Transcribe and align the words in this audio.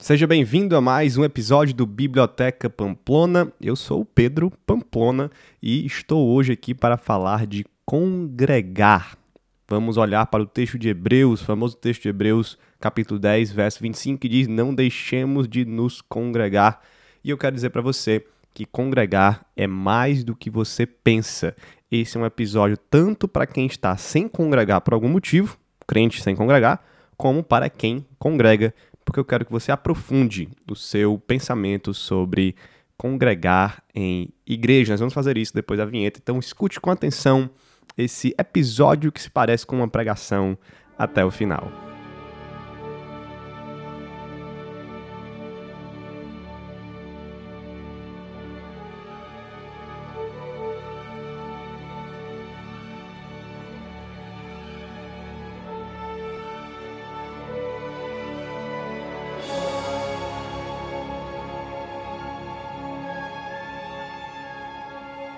Seja 0.00 0.28
bem-vindo 0.28 0.76
a 0.76 0.80
mais 0.80 1.16
um 1.16 1.24
episódio 1.24 1.74
do 1.74 1.84
Biblioteca 1.84 2.70
Pamplona. 2.70 3.52
Eu 3.60 3.74
sou 3.74 4.02
o 4.02 4.04
Pedro 4.04 4.48
Pamplona 4.64 5.28
e 5.60 5.84
estou 5.84 6.28
hoje 6.28 6.52
aqui 6.52 6.72
para 6.72 6.96
falar 6.96 7.48
de 7.48 7.66
congregar. 7.84 9.18
Vamos 9.66 9.96
olhar 9.96 10.24
para 10.26 10.44
o 10.44 10.46
texto 10.46 10.78
de 10.78 10.88
Hebreus, 10.88 11.42
famoso 11.42 11.76
texto 11.76 12.02
de 12.02 12.10
Hebreus, 12.10 12.56
capítulo 12.78 13.18
10, 13.18 13.50
verso 13.50 13.80
25, 13.80 14.20
que 14.20 14.28
diz: 14.28 14.46
Não 14.46 14.72
deixemos 14.72 15.48
de 15.48 15.64
nos 15.64 16.00
congregar. 16.00 16.80
E 17.24 17.30
eu 17.30 17.36
quero 17.36 17.56
dizer 17.56 17.70
para 17.70 17.82
você 17.82 18.24
que 18.54 18.64
congregar 18.64 19.44
é 19.56 19.66
mais 19.66 20.22
do 20.22 20.36
que 20.36 20.48
você 20.48 20.86
pensa. 20.86 21.56
Esse 21.90 22.16
é 22.16 22.20
um 22.20 22.24
episódio 22.24 22.76
tanto 22.88 23.26
para 23.26 23.48
quem 23.48 23.66
está 23.66 23.96
sem 23.96 24.28
congregar 24.28 24.80
por 24.80 24.94
algum 24.94 25.08
motivo, 25.08 25.58
crente 25.88 26.22
sem 26.22 26.36
congregar, 26.36 26.84
como 27.16 27.42
para 27.42 27.68
quem 27.68 28.06
congrega 28.16 28.72
porque 29.08 29.18
eu 29.18 29.24
quero 29.24 29.46
que 29.46 29.50
você 29.50 29.72
aprofunde 29.72 30.50
o 30.70 30.76
seu 30.76 31.18
pensamento 31.18 31.94
sobre 31.94 32.54
congregar 32.94 33.82
em 33.94 34.28
igreja. 34.46 34.92
Nós 34.92 35.00
vamos 35.00 35.14
fazer 35.14 35.38
isso 35.38 35.54
depois 35.54 35.78
da 35.78 35.86
vinheta, 35.86 36.20
então 36.22 36.38
escute 36.38 36.78
com 36.78 36.90
atenção 36.90 37.48
esse 37.96 38.34
episódio 38.38 39.10
que 39.10 39.22
se 39.22 39.30
parece 39.30 39.64
com 39.64 39.76
uma 39.76 39.88
pregação 39.88 40.58
até 40.98 41.24
o 41.24 41.30
final. 41.30 41.87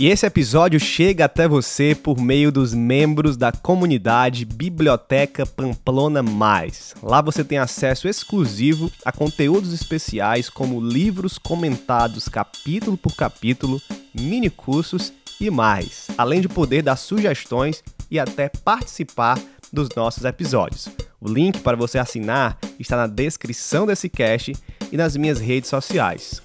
E 0.00 0.06
esse 0.06 0.24
episódio 0.24 0.78
chega 0.78 1.24
até 1.24 1.48
você 1.48 1.92
por 1.92 2.20
meio 2.20 2.52
dos 2.52 2.72
membros 2.72 3.36
da 3.36 3.50
comunidade 3.50 4.44
Biblioteca 4.44 5.44
Pamplona 5.44 6.22
Mais. 6.22 6.94
Lá 7.02 7.20
você 7.20 7.42
tem 7.42 7.58
acesso 7.58 8.06
exclusivo 8.06 8.92
a 9.04 9.10
conteúdos 9.10 9.72
especiais 9.72 10.48
como 10.48 10.80
livros 10.80 11.36
comentados 11.36 12.28
capítulo 12.28 12.96
por 12.96 13.16
capítulo, 13.16 13.82
mini 14.14 14.48
cursos 14.48 15.12
e 15.40 15.50
mais, 15.50 16.06
além 16.16 16.40
de 16.40 16.48
poder 16.48 16.82
dar 16.82 16.94
sugestões 16.94 17.82
e 18.08 18.20
até 18.20 18.48
participar 18.48 19.36
dos 19.72 19.88
nossos 19.96 20.24
episódios. 20.24 20.88
O 21.20 21.28
link 21.28 21.58
para 21.58 21.76
você 21.76 21.98
assinar 21.98 22.56
está 22.78 22.96
na 22.96 23.08
descrição 23.08 23.84
desse 23.84 24.08
cast 24.08 24.52
e 24.92 24.96
nas 24.96 25.16
minhas 25.16 25.40
redes 25.40 25.68
sociais, 25.68 26.40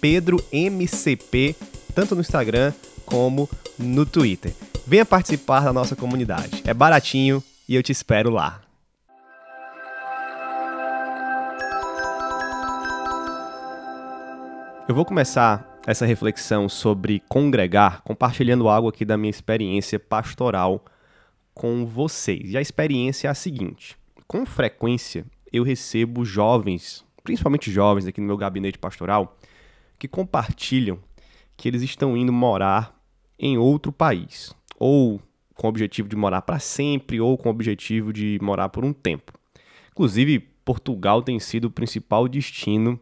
PedroMCP 0.00 1.54
tanto 1.94 2.14
no 2.14 2.20
Instagram 2.20 2.72
como 3.04 3.48
no 3.78 4.04
Twitter. 4.06 4.54
Venha 4.86 5.04
participar 5.04 5.60
da 5.60 5.72
nossa 5.72 5.94
comunidade. 5.94 6.62
É 6.66 6.74
baratinho 6.74 7.42
e 7.68 7.74
eu 7.74 7.82
te 7.82 7.92
espero 7.92 8.30
lá. 8.30 8.60
Eu 14.88 14.94
vou 14.94 15.04
começar 15.04 15.78
essa 15.86 16.04
reflexão 16.04 16.68
sobre 16.68 17.22
congregar 17.28 18.02
compartilhando 18.02 18.68
algo 18.68 18.88
aqui 18.88 19.04
da 19.04 19.16
minha 19.16 19.30
experiência 19.30 19.98
pastoral 19.98 20.84
com 21.54 21.86
vocês. 21.86 22.52
E 22.52 22.56
a 22.56 22.60
experiência 22.60 23.28
é 23.28 23.30
a 23.30 23.34
seguinte: 23.34 23.96
com 24.26 24.44
frequência 24.44 25.24
eu 25.52 25.62
recebo 25.62 26.24
jovens, 26.24 27.04
principalmente 27.22 27.70
jovens 27.70 28.06
aqui 28.06 28.20
no 28.20 28.26
meu 28.26 28.36
gabinete 28.36 28.78
pastoral, 28.78 29.36
que 29.98 30.08
compartilham 30.08 30.98
que 31.56 31.68
eles 31.68 31.82
estão 31.82 32.16
indo 32.16 32.32
morar 32.32 32.94
em 33.38 33.58
outro 33.58 33.92
país, 33.92 34.54
ou 34.78 35.20
com 35.54 35.66
o 35.66 35.70
objetivo 35.70 36.08
de 36.08 36.16
morar 36.16 36.42
para 36.42 36.58
sempre, 36.58 37.20
ou 37.20 37.36
com 37.36 37.48
o 37.48 37.52
objetivo 37.52 38.12
de 38.12 38.38
morar 38.42 38.68
por 38.68 38.84
um 38.84 38.92
tempo. 38.92 39.32
Inclusive, 39.90 40.40
Portugal 40.64 41.22
tem 41.22 41.38
sido 41.38 41.66
o 41.66 41.70
principal 41.70 42.28
destino 42.28 42.98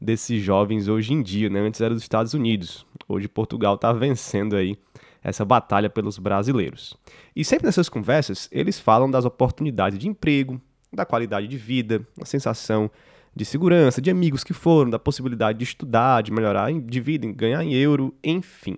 desses 0.00 0.42
jovens 0.42 0.88
hoje 0.88 1.12
em 1.12 1.22
dia, 1.22 1.50
né? 1.50 1.60
Antes 1.60 1.80
era 1.80 1.92
dos 1.92 2.02
Estados 2.02 2.32
Unidos. 2.32 2.86
Hoje 3.06 3.28
Portugal 3.28 3.74
está 3.74 3.92
vencendo 3.92 4.56
aí 4.56 4.78
essa 5.22 5.44
batalha 5.44 5.90
pelos 5.90 6.18
brasileiros. 6.18 6.96
E 7.36 7.44
sempre 7.44 7.66
nessas 7.66 7.88
conversas, 7.88 8.48
eles 8.50 8.80
falam 8.80 9.10
das 9.10 9.24
oportunidades 9.24 9.98
de 9.98 10.08
emprego, 10.08 10.60
da 10.92 11.04
qualidade 11.04 11.46
de 11.46 11.58
vida, 11.58 12.06
a 12.20 12.24
sensação 12.24 12.90
de 13.34 13.44
segurança, 13.44 14.00
de 14.00 14.10
amigos 14.10 14.42
que 14.42 14.52
foram, 14.52 14.90
da 14.90 14.98
possibilidade 14.98 15.58
de 15.58 15.64
estudar, 15.64 16.22
de 16.22 16.32
melhorar 16.32 16.72
de 16.72 17.00
vida, 17.00 17.30
ganhar 17.32 17.62
em 17.62 17.72
euro, 17.74 18.14
enfim. 18.22 18.76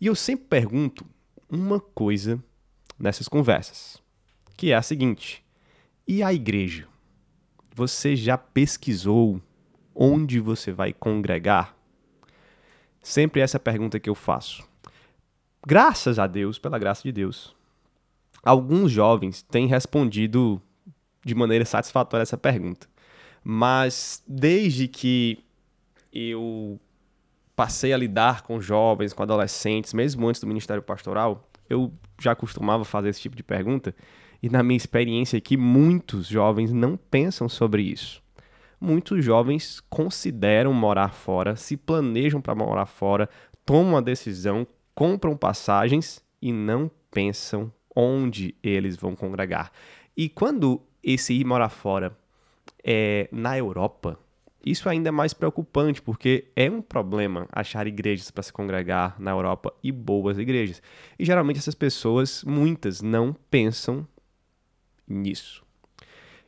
E 0.00 0.06
eu 0.06 0.14
sempre 0.14 0.46
pergunto 0.46 1.04
uma 1.48 1.80
coisa 1.80 2.42
nessas 2.98 3.28
conversas, 3.28 4.00
que 4.56 4.72
é 4.72 4.74
a 4.74 4.82
seguinte: 4.82 5.44
e 6.06 6.22
a 6.22 6.32
igreja? 6.32 6.86
Você 7.74 8.16
já 8.16 8.36
pesquisou 8.36 9.40
onde 9.94 10.40
você 10.40 10.72
vai 10.72 10.92
congregar? 10.92 11.74
Sempre 13.02 13.40
essa 13.40 13.58
pergunta 13.58 13.98
que 13.98 14.10
eu 14.10 14.14
faço. 14.14 14.68
Graças 15.66 16.18
a 16.18 16.26
Deus, 16.26 16.58
pela 16.58 16.78
graça 16.78 17.02
de 17.02 17.12
Deus, 17.12 17.54
alguns 18.42 18.90
jovens 18.90 19.42
têm 19.42 19.66
respondido 19.66 20.60
de 21.24 21.34
maneira 21.34 21.64
satisfatória 21.64 22.22
essa 22.22 22.36
pergunta. 22.36 22.89
Mas 23.42 24.22
desde 24.26 24.86
que 24.86 25.38
eu 26.12 26.78
passei 27.56 27.92
a 27.92 27.96
lidar 27.96 28.42
com 28.42 28.60
jovens, 28.60 29.12
com 29.12 29.22
adolescentes, 29.22 29.92
mesmo 29.92 30.26
antes 30.26 30.40
do 30.40 30.46
Ministério 30.46 30.82
Pastoral, 30.82 31.48
eu 31.68 31.92
já 32.18 32.34
costumava 32.34 32.84
fazer 32.84 33.10
esse 33.10 33.20
tipo 33.20 33.36
de 33.36 33.42
pergunta. 33.42 33.94
E 34.42 34.48
na 34.48 34.62
minha 34.62 34.76
experiência 34.76 35.36
aqui, 35.36 35.56
muitos 35.56 36.26
jovens 36.26 36.72
não 36.72 36.96
pensam 36.96 37.48
sobre 37.48 37.82
isso. 37.82 38.22
Muitos 38.80 39.22
jovens 39.22 39.78
consideram 39.90 40.72
morar 40.72 41.12
fora, 41.12 41.54
se 41.54 41.76
planejam 41.76 42.40
para 42.40 42.54
morar 42.54 42.86
fora, 42.86 43.28
tomam 43.64 43.98
a 43.98 44.00
decisão, 44.00 44.66
compram 44.94 45.36
passagens 45.36 46.24
e 46.40 46.50
não 46.50 46.90
pensam 47.10 47.70
onde 47.94 48.54
eles 48.62 48.96
vão 48.96 49.14
congregar. 49.14 49.70
E 50.16 50.30
quando 50.30 50.80
esse 51.02 51.34
ir 51.34 51.44
morar 51.44 51.68
fora 51.68 52.16
é, 52.84 53.28
na 53.32 53.56
Europa, 53.56 54.18
isso 54.64 54.88
ainda 54.88 55.08
é 55.08 55.12
mais 55.12 55.32
preocupante, 55.32 56.02
porque 56.02 56.48
é 56.54 56.70
um 56.70 56.82
problema 56.82 57.48
achar 57.50 57.86
igrejas 57.86 58.30
para 58.30 58.42
se 58.42 58.52
congregar 58.52 59.16
na 59.18 59.30
Europa 59.30 59.72
e 59.82 59.90
boas 59.90 60.38
igrejas. 60.38 60.82
E 61.18 61.24
geralmente 61.24 61.58
essas 61.58 61.74
pessoas, 61.74 62.44
muitas, 62.44 63.00
não 63.00 63.34
pensam 63.50 64.06
nisso. 65.08 65.64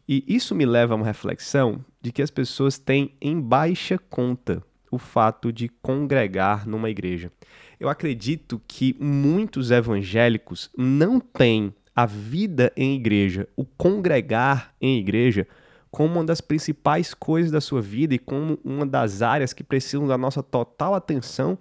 E 0.06 0.24
isso 0.26 0.54
me 0.54 0.66
leva 0.66 0.92
a 0.92 0.96
uma 0.96 1.06
reflexão 1.06 1.82
de 2.00 2.12
que 2.12 2.20
as 2.20 2.30
pessoas 2.30 2.76
têm 2.76 3.14
em 3.20 3.40
baixa 3.40 3.98
conta 3.98 4.62
o 4.90 4.98
fato 4.98 5.50
de 5.50 5.68
congregar 5.68 6.66
numa 6.68 6.90
igreja. 6.90 7.32
Eu 7.80 7.88
acredito 7.88 8.60
que 8.68 8.94
muitos 9.00 9.70
evangélicos 9.70 10.70
não 10.76 11.18
têm 11.18 11.72
a 11.96 12.04
vida 12.04 12.70
em 12.76 12.94
igreja, 12.94 13.48
o 13.56 13.64
congregar 13.64 14.74
em 14.80 14.98
igreja, 14.98 15.46
como 15.92 16.14
uma 16.14 16.24
das 16.24 16.40
principais 16.40 17.12
coisas 17.12 17.52
da 17.52 17.60
sua 17.60 17.82
vida 17.82 18.14
e 18.14 18.18
como 18.18 18.58
uma 18.64 18.86
das 18.86 19.20
áreas 19.20 19.52
que 19.52 19.62
precisam 19.62 20.06
da 20.08 20.16
nossa 20.16 20.42
total 20.42 20.94
atenção 20.94 21.58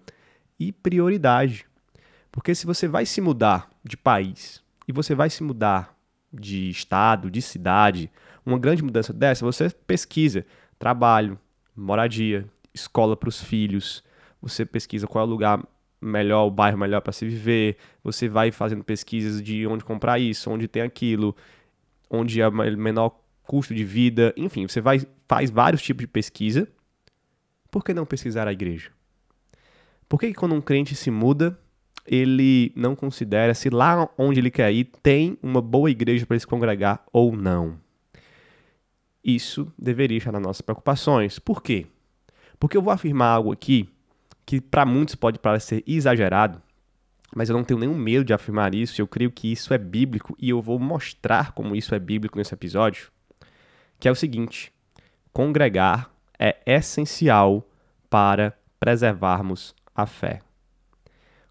e 0.58 0.72
prioridade. 0.72 1.66
Porque 2.32 2.56
se 2.56 2.66
você 2.66 2.88
vai 2.88 3.06
se 3.06 3.20
mudar 3.20 3.70
de 3.84 3.98
país 3.98 4.64
e 4.88 4.94
você 4.94 5.14
vai 5.14 5.30
se 5.30 5.44
mudar 5.44 5.94
de 6.32 6.70
estado, 6.70 7.30
de 7.30 7.42
cidade, 7.42 8.10
uma 8.46 8.58
grande 8.58 8.82
mudança 8.82 9.12
dessa, 9.12 9.44
você 9.44 9.70
pesquisa 9.70 10.46
trabalho, 10.80 11.38
moradia, 11.76 12.46
escola 12.74 13.18
para 13.18 13.28
os 13.28 13.44
filhos, 13.44 14.02
você 14.42 14.66
pesquisa 14.66 15.08
qual 15.08 15.26
é 15.26 15.28
o 15.28 15.30
lugar 15.30 15.62
melhor, 16.00 16.46
o 16.46 16.52
bairro 16.52 16.78
melhor 16.78 17.02
para 17.02 17.12
se 17.12 17.26
viver, 17.26 17.76
você 18.02 18.30
vai 18.30 18.50
fazendo 18.50 18.82
pesquisas 18.82 19.44
de 19.44 19.68
onde 19.68 19.84
comprar 19.84 20.20
isso, 20.20 20.50
onde 20.50 20.70
tem 20.70 20.84
aquilo, 20.84 21.36
onde 22.10 22.42
é 22.42 22.50
menor 22.50 23.21
custo 23.52 23.76
de 23.76 23.84
vida, 23.84 24.34
enfim, 24.38 24.66
você 24.66 24.80
vai, 24.80 25.02
faz 25.28 25.50
vários 25.50 25.82
tipos 25.82 26.04
de 26.04 26.08
pesquisa. 26.08 26.70
Por 27.70 27.84
que 27.84 27.94
não 27.94 28.06
pesquisar 28.06 28.48
a 28.48 28.54
igreja? 28.54 28.92
Por 30.08 30.18
que, 30.18 30.28
que 30.28 30.36
quando 30.36 30.56
um 30.56 30.62
crente 30.62 30.96
se 30.96 31.12
muda, 31.12 31.60
ele 32.08 32.72
não 32.78 32.96
considera 32.96 33.54
se 33.54 33.70
lá 33.70 34.10
onde 34.18 34.40
ele 34.40 34.50
quer 34.50 34.72
ir 34.72 34.86
tem 35.04 35.38
uma 35.44 35.62
boa 35.62 35.92
igreja 35.92 36.26
para 36.26 36.40
se 36.40 36.48
congregar 36.48 37.04
ou 37.12 37.36
não? 37.36 37.78
Isso 39.22 39.70
deveria 39.78 40.18
estar 40.18 40.32
nas 40.32 40.42
nossas 40.42 40.62
preocupações. 40.62 41.38
Por 41.38 41.62
quê? 41.62 41.88
Porque 42.58 42.78
eu 42.78 42.82
vou 42.82 42.94
afirmar 42.94 43.36
algo 43.36 43.52
aqui 43.52 43.90
que 44.46 44.62
para 44.62 44.86
muitos 44.86 45.16
pode 45.16 45.40
parecer 45.40 45.84
exagerado, 45.86 46.62
mas 47.36 47.50
eu 47.50 47.58
não 47.58 47.66
tenho 47.66 47.82
nenhum 47.82 47.98
medo 47.98 48.24
de 48.24 48.34
afirmar 48.34 48.74
isso, 48.74 49.02
eu 49.02 49.08
creio 49.08 49.30
que 49.30 49.52
isso 49.52 49.74
é 49.74 49.78
bíblico 49.78 50.38
e 50.40 50.50
eu 50.50 50.62
vou 50.62 50.80
mostrar 50.80 51.52
como 51.52 51.76
isso 51.76 51.94
é 51.94 52.00
bíblico 52.00 52.38
nesse 52.38 52.54
episódio, 52.54 53.12
que 54.02 54.08
é 54.08 54.12
o 54.12 54.16
seguinte: 54.16 54.74
congregar 55.32 56.12
é 56.38 56.58
essencial 56.66 57.66
para 58.10 58.58
preservarmos 58.80 59.74
a 59.96 60.06
fé. 60.06 60.42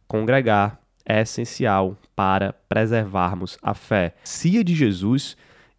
Congregar 0.09 0.81
é 1.07 1.21
essencial 1.21 1.97
para 2.15 2.53
preservarmos 2.69 3.57
a 3.63 3.73
fé. 3.73 4.15
Cia 4.25 4.65
de 4.65 4.75
Jesus 4.75 5.37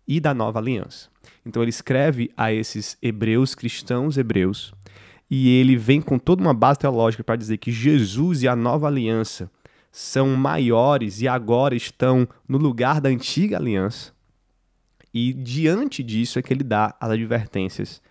e 0.08 0.20
da 0.22 0.34
nova 0.34 0.60
aliança. 0.60 1.10
Então 1.46 1.62
ele 1.62 1.70
escreve 1.70 2.32
a 2.38 2.54
esses 2.54 2.98
hebreus, 3.02 3.54
cristãos 3.54 4.18
hebreus, 4.18 4.74
e 5.30 5.60
ele 5.60 5.76
vem 5.76 6.02
com 6.02 6.18
toda 6.18 6.42
uma 6.42 6.54
base 6.54 6.80
teológica 6.80 7.24
para 7.24 7.36
dizer 7.36 7.58
que 7.58 7.72
Jesus 7.72 8.44
e 8.44 8.48
a 8.48 8.56
nova 8.56 8.88
aliança 8.88 9.52
são 9.92 10.30
maiores 10.38 11.22
e 11.22 11.28
agora 11.28 11.76
estão 11.76 12.26
no 12.48 12.58
lugar 12.58 13.02
da 13.02 13.10
antiga 13.10 13.58
aliança. 13.58 14.14
E 15.14 15.34
diante 15.34 16.02
disso 16.04 16.40
é 16.40 16.42
que 16.42 16.54
ele 16.54 16.64
dá 16.64 16.96
as 17.00 17.12
advertências 17.12 18.02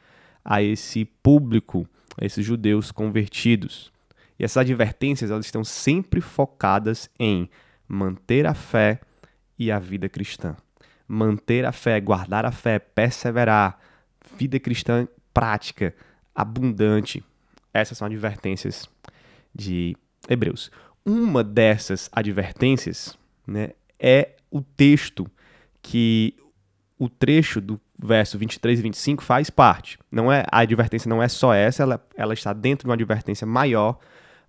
a 0.44 0.62
esse 0.62 1.04
público, 1.04 1.86
a 2.20 2.24
esses 2.24 2.44
judeus 2.44 2.90
convertidos. 2.90 3.92
E 4.38 4.44
essas 4.44 4.58
advertências 4.58 5.30
elas 5.30 5.46
estão 5.46 5.64
sempre 5.64 6.20
focadas 6.20 7.10
em 7.18 7.48
manter 7.86 8.46
a 8.46 8.54
fé 8.54 9.00
e 9.58 9.70
a 9.70 9.78
vida 9.78 10.08
cristã. 10.08 10.56
Manter 11.06 11.64
a 11.64 11.72
fé, 11.72 12.00
guardar 12.00 12.46
a 12.46 12.52
fé, 12.52 12.78
perseverar, 12.78 13.78
vida 14.36 14.58
cristã 14.60 15.08
prática, 15.34 15.94
abundante. 16.34 17.22
Essas 17.72 17.98
são 17.98 18.06
advertências 18.06 18.88
de 19.54 19.96
Hebreus. 20.28 20.70
Uma 21.04 21.42
dessas 21.42 22.08
advertências 22.12 23.18
né, 23.46 23.70
é 23.98 24.36
o 24.50 24.60
texto 24.60 25.30
que 25.82 26.34
o 27.00 27.08
trecho 27.08 27.62
do 27.62 27.80
verso 27.98 28.36
23 28.36 28.78
e 28.78 28.82
25 28.82 29.24
faz 29.24 29.48
parte. 29.48 29.98
Não 30.12 30.30
é 30.30 30.44
a 30.52 30.58
advertência 30.58 31.08
não 31.08 31.22
é 31.22 31.28
só 31.28 31.54
essa, 31.54 31.82
ela, 31.82 32.06
ela 32.14 32.34
está 32.34 32.52
dentro 32.52 32.84
de 32.84 32.90
uma 32.90 32.94
advertência 32.94 33.46
maior, 33.46 33.98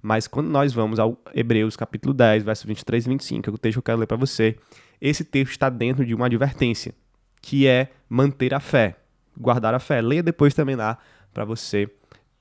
mas 0.02 0.28
quando 0.28 0.50
nós 0.50 0.74
vamos 0.74 1.00
ao 1.00 1.18
Hebreus 1.34 1.78
capítulo 1.78 2.14
10, 2.14 2.44
verso 2.44 2.68
23 2.68 3.06
e 3.06 3.10
25, 3.10 3.44
que 3.44 3.50
é 3.50 3.54
o 3.54 3.58
texto 3.58 3.76
que 3.76 3.80
eu 3.80 3.84
quero 3.84 4.00
ler 4.00 4.06
para 4.06 4.18
você, 4.18 4.58
esse 5.00 5.24
texto 5.24 5.52
está 5.52 5.70
dentro 5.70 6.06
de 6.06 6.14
uma 6.14 6.26
advertência, 6.26 6.94
que 7.42 7.66
é 7.66 7.90
manter 8.10 8.54
a 8.54 8.60
fé, 8.60 8.98
guardar 9.40 9.74
a 9.74 9.80
fé. 9.80 10.02
Leia 10.02 10.22
depois 10.22 10.54
também 10.54 10.76
lá 10.76 10.98
para 11.34 11.46
você 11.46 11.90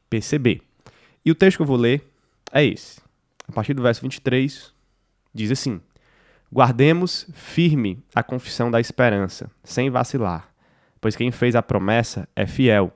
perceber. 0.08 0.60
E 1.24 1.30
o 1.30 1.36
texto 1.36 1.58
que 1.58 1.62
eu 1.62 1.66
vou 1.66 1.76
ler 1.76 2.02
é 2.50 2.64
esse. 2.64 3.00
A 3.46 3.52
partir 3.52 3.74
do 3.74 3.82
verso 3.82 4.02
23, 4.02 4.74
diz 5.32 5.52
assim: 5.52 5.80
Guardemos 6.52 7.28
firme 7.32 8.02
a 8.12 8.24
confissão 8.24 8.72
da 8.72 8.80
esperança, 8.80 9.48
sem 9.62 9.88
vacilar, 9.88 10.52
pois 11.00 11.14
quem 11.14 11.30
fez 11.30 11.54
a 11.54 11.62
promessa 11.62 12.28
é 12.34 12.44
fiel. 12.44 12.92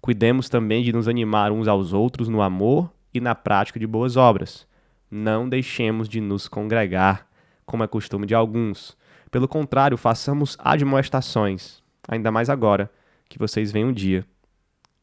Cuidemos 0.00 0.48
também 0.48 0.82
de 0.82 0.90
nos 0.90 1.06
animar 1.06 1.52
uns 1.52 1.68
aos 1.68 1.92
outros 1.92 2.28
no 2.28 2.40
amor 2.40 2.90
e 3.12 3.20
na 3.20 3.34
prática 3.34 3.78
de 3.78 3.86
boas 3.86 4.16
obras. 4.16 4.66
Não 5.10 5.46
deixemos 5.46 6.08
de 6.08 6.18
nos 6.18 6.48
congregar, 6.48 7.26
como 7.66 7.84
é 7.84 7.86
costume 7.86 8.26
de 8.26 8.34
alguns. 8.34 8.96
Pelo 9.30 9.46
contrário, 9.46 9.98
façamos 9.98 10.56
admoestações, 10.58 11.82
ainda 12.08 12.30
mais 12.30 12.48
agora 12.48 12.90
que 13.28 13.38
vocês 13.38 13.70
veem 13.70 13.84
um 13.84 13.92
dia 13.92 14.24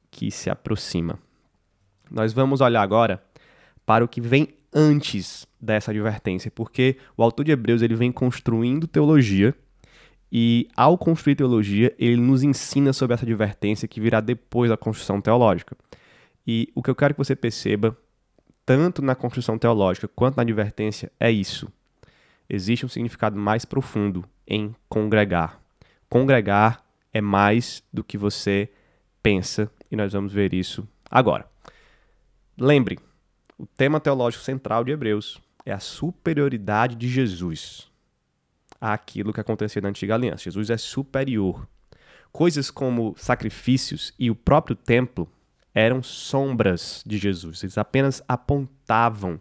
que 0.10 0.32
se 0.32 0.50
aproxima. 0.50 1.20
Nós 2.10 2.34
vamos 2.34 2.62
olhar 2.62 2.82
agora 2.82 3.24
para 3.86 4.04
o 4.04 4.08
que 4.08 4.20
vem 4.20 4.50
antes 4.74 5.48
dessa 5.60 5.92
advertência, 5.92 6.50
porque 6.52 6.98
o 7.18 7.24
autor 7.24 7.44
de 7.44 7.52
Hebreus 7.52 7.82
ele 7.82 7.96
vem 7.96 8.12
construindo 8.12 8.88
teologia 8.88 9.56
e 10.32 10.70
ao 10.78 10.98
construir 10.98 11.36
teologia, 11.36 11.94
ele 12.00 12.16
nos 12.16 12.42
ensina 12.42 12.94
sobre 12.94 13.14
essa 13.14 13.26
advertência 13.26 13.88
que 13.88 14.00
virá 14.00 14.22
depois 14.22 14.70
da 14.70 14.78
construção 14.78 15.20
teológica. 15.20 15.76
E 16.48 16.70
o 16.74 16.82
que 16.82 16.90
eu 16.90 16.96
quero 16.96 17.14
que 17.14 17.18
você 17.18 17.36
perceba, 17.36 17.98
tanto 18.66 19.02
na 19.02 19.14
construção 19.14 19.58
teológica 19.58 20.08
quanto 20.08 20.38
na 20.38 20.44
advertência, 20.44 21.12
é 21.20 21.30
isso. 21.30 21.68
Existe 22.50 22.86
um 22.86 22.90
significado 22.90 23.38
mais 23.38 23.66
profundo 23.66 24.24
em 24.48 24.74
congregar. 24.88 25.60
Congregar 26.10 26.84
é 27.14 27.20
mais 27.20 27.84
do 27.92 28.04
que 28.04 28.18
você 28.18 28.70
pensa, 29.22 29.70
e 29.92 29.96
nós 29.98 30.14
vamos 30.14 30.32
ver 30.32 30.54
isso 30.54 30.88
agora. 31.10 31.46
Lembre, 32.58 33.00
o 33.62 33.68
tema 33.78 34.00
teológico 34.00 34.44
central 34.44 34.84
de 34.84 34.92
Hebreus 34.92 35.40
é 35.64 35.72
a 35.72 35.80
superioridade 35.80 36.96
de 36.96 37.08
Jesus 37.08 37.88
àquilo 38.80 39.32
que 39.32 39.40
acontecia 39.40 39.80
na 39.80 39.90
antiga 39.90 40.16
aliança. 40.16 40.46
Jesus 40.46 40.72
é 40.72 40.78
superior. 40.78 41.68
Coisas 42.32 42.72
como 42.72 43.14
sacrifícios 43.16 44.16
e 44.18 44.32
o 44.32 44.36
próprio 44.36 44.76
templo 44.76 45.30
eram 45.76 46.02
sombras 46.02 47.04
de 47.06 47.20
Jesus, 47.20 47.62
eles 47.62 47.78
apenas 47.78 48.24
apontavam 48.28 49.40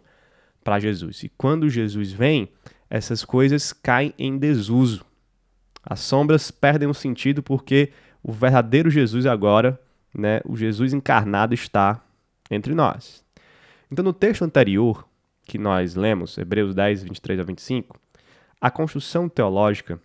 para 0.63 0.79
Jesus. 0.79 1.23
E 1.23 1.29
quando 1.29 1.67
Jesus 1.67 2.11
vem, 2.11 2.51
essas 2.91 3.25
coisas 3.25 3.73
caem 3.73 4.13
em 4.19 4.37
desuso. 4.37 5.03
As 5.83 5.99
sombras 5.99 6.51
perdem 6.51 6.87
o 6.87 6.93
sentido 6.93 7.41
porque 7.41 7.91
o 8.21 8.31
verdadeiro 8.31 8.91
Jesus 8.91 9.25
agora, 9.25 9.81
né, 10.13 10.41
o 10.45 10.55
Jesus 10.55 10.93
encarnado 10.93 11.55
está 11.55 12.05
entre 12.51 12.75
nós. 12.75 13.25
Então, 13.91 14.05
no 14.05 14.13
texto 14.13 14.43
anterior 14.43 15.05
que 15.43 15.57
nós 15.57 15.95
lemos, 15.95 16.37
Hebreus 16.37 16.73
10, 16.73 17.03
23 17.03 17.39
a 17.41 17.43
25, 17.43 17.99
a 18.59 18.71
construção 18.71 19.27
teológica 19.27 19.99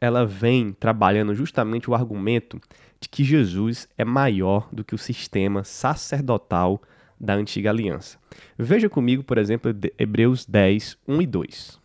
ela 0.00 0.26
vem 0.26 0.72
trabalhando 0.72 1.34
justamente 1.34 1.90
o 1.90 1.94
argumento 1.94 2.60
de 3.00 3.08
que 3.08 3.24
Jesus 3.24 3.88
é 3.96 4.04
maior 4.04 4.68
do 4.70 4.84
que 4.84 4.94
o 4.94 4.98
sistema 4.98 5.64
sacerdotal 5.64 6.80
da 7.18 7.34
antiga 7.34 7.70
aliança. 7.70 8.18
Veja 8.56 8.88
comigo, 8.88 9.24
por 9.24 9.38
exemplo, 9.38 9.74
Hebreus 9.98 10.44
10, 10.44 10.98
1 11.08 11.22
e 11.22 11.26
2. 11.26 11.80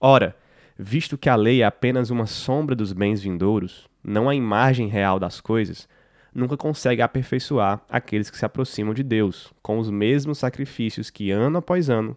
Ora, 0.00 0.36
visto 0.78 1.18
que 1.18 1.28
a 1.28 1.36
lei 1.36 1.62
é 1.62 1.66
apenas 1.66 2.08
uma 2.08 2.26
sombra 2.26 2.74
dos 2.74 2.92
bens 2.92 3.20
vindouros, 3.20 3.88
não 4.02 4.28
a 4.28 4.34
imagem 4.34 4.86
real 4.88 5.18
das 5.18 5.40
coisas, 5.40 5.88
nunca 6.34 6.56
consegue 6.56 7.02
aperfeiçoar 7.02 7.82
aqueles 7.88 8.30
que 8.30 8.38
se 8.38 8.44
aproximam 8.44 8.94
de 8.94 9.02
Deus, 9.02 9.52
com 9.62 9.78
os 9.78 9.90
mesmos 9.90 10.38
sacrifícios 10.38 11.10
que 11.10 11.30
ano 11.30 11.58
após 11.58 11.90
ano, 11.90 12.16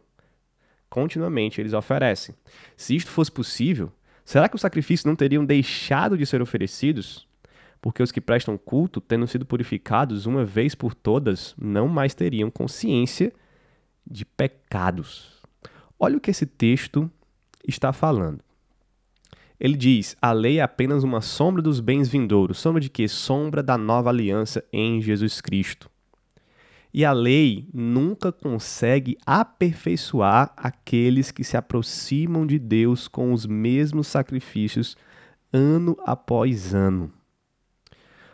continuamente 0.90 1.60
eles 1.60 1.74
oferecem. 1.74 2.34
Se 2.78 2.96
isto 2.96 3.12
fosse 3.12 3.32
possível, 3.32 3.92
será 4.24 4.48
que 4.48 4.56
os 4.56 4.62
sacrifícios 4.62 5.06
não 5.06 5.16
teriam 5.16 5.44
deixado 5.44 6.18
de 6.18 6.26
ser 6.26 6.42
oferecidos? 6.42 7.28
Porque 7.82 8.02
os 8.02 8.12
que 8.12 8.22
prestam 8.22 8.58
culto, 8.58 9.02
tendo 9.02 9.28
sido 9.28 9.46
purificados 9.46 10.26
uma 10.26 10.46
vez 10.46 10.74
por 10.74 10.96
todas, 10.96 11.54
não 11.58 11.88
mais 11.88 12.16
teriam 12.16 12.50
consciência 12.50 13.34
de 14.10 14.24
pecados. 14.26 15.42
Olha 16.00 16.18
o 16.18 16.22
que 16.22 16.32
esse 16.32 16.46
texto 16.46 17.10
está 17.68 17.92
falando. 17.92 18.45
Ele 19.60 19.76
diz: 19.76 20.16
a 20.22 20.32
lei 20.32 20.60
é 20.60 20.62
apenas 20.62 21.04
uma 21.04 21.22
sombra 21.22 21.62
dos 21.62 21.80
bens 21.80 22.10
vindouros. 22.10 22.58
Sombra 22.58 22.82
de 22.82 22.90
quê? 22.90 23.08
Sombra 23.08 23.64
da 23.64 23.78
nova 23.78 24.10
aliança 24.10 24.64
em 24.72 25.02
Jesus 25.02 25.42
Cristo. 25.42 25.90
E 26.94 27.04
a 27.04 27.12
lei 27.12 27.68
nunca 27.74 28.32
consegue 28.32 29.18
aperfeiçoar 29.26 30.54
aqueles 30.56 31.30
que 31.30 31.44
se 31.44 31.58
aproximam 31.58 32.46
de 32.46 32.58
Deus 32.58 33.08
com 33.08 33.34
os 33.34 33.46
mesmos 33.46 34.08
sacrifícios 34.08 34.96
ano 35.52 35.98
após 36.06 36.74
ano. 36.74 37.12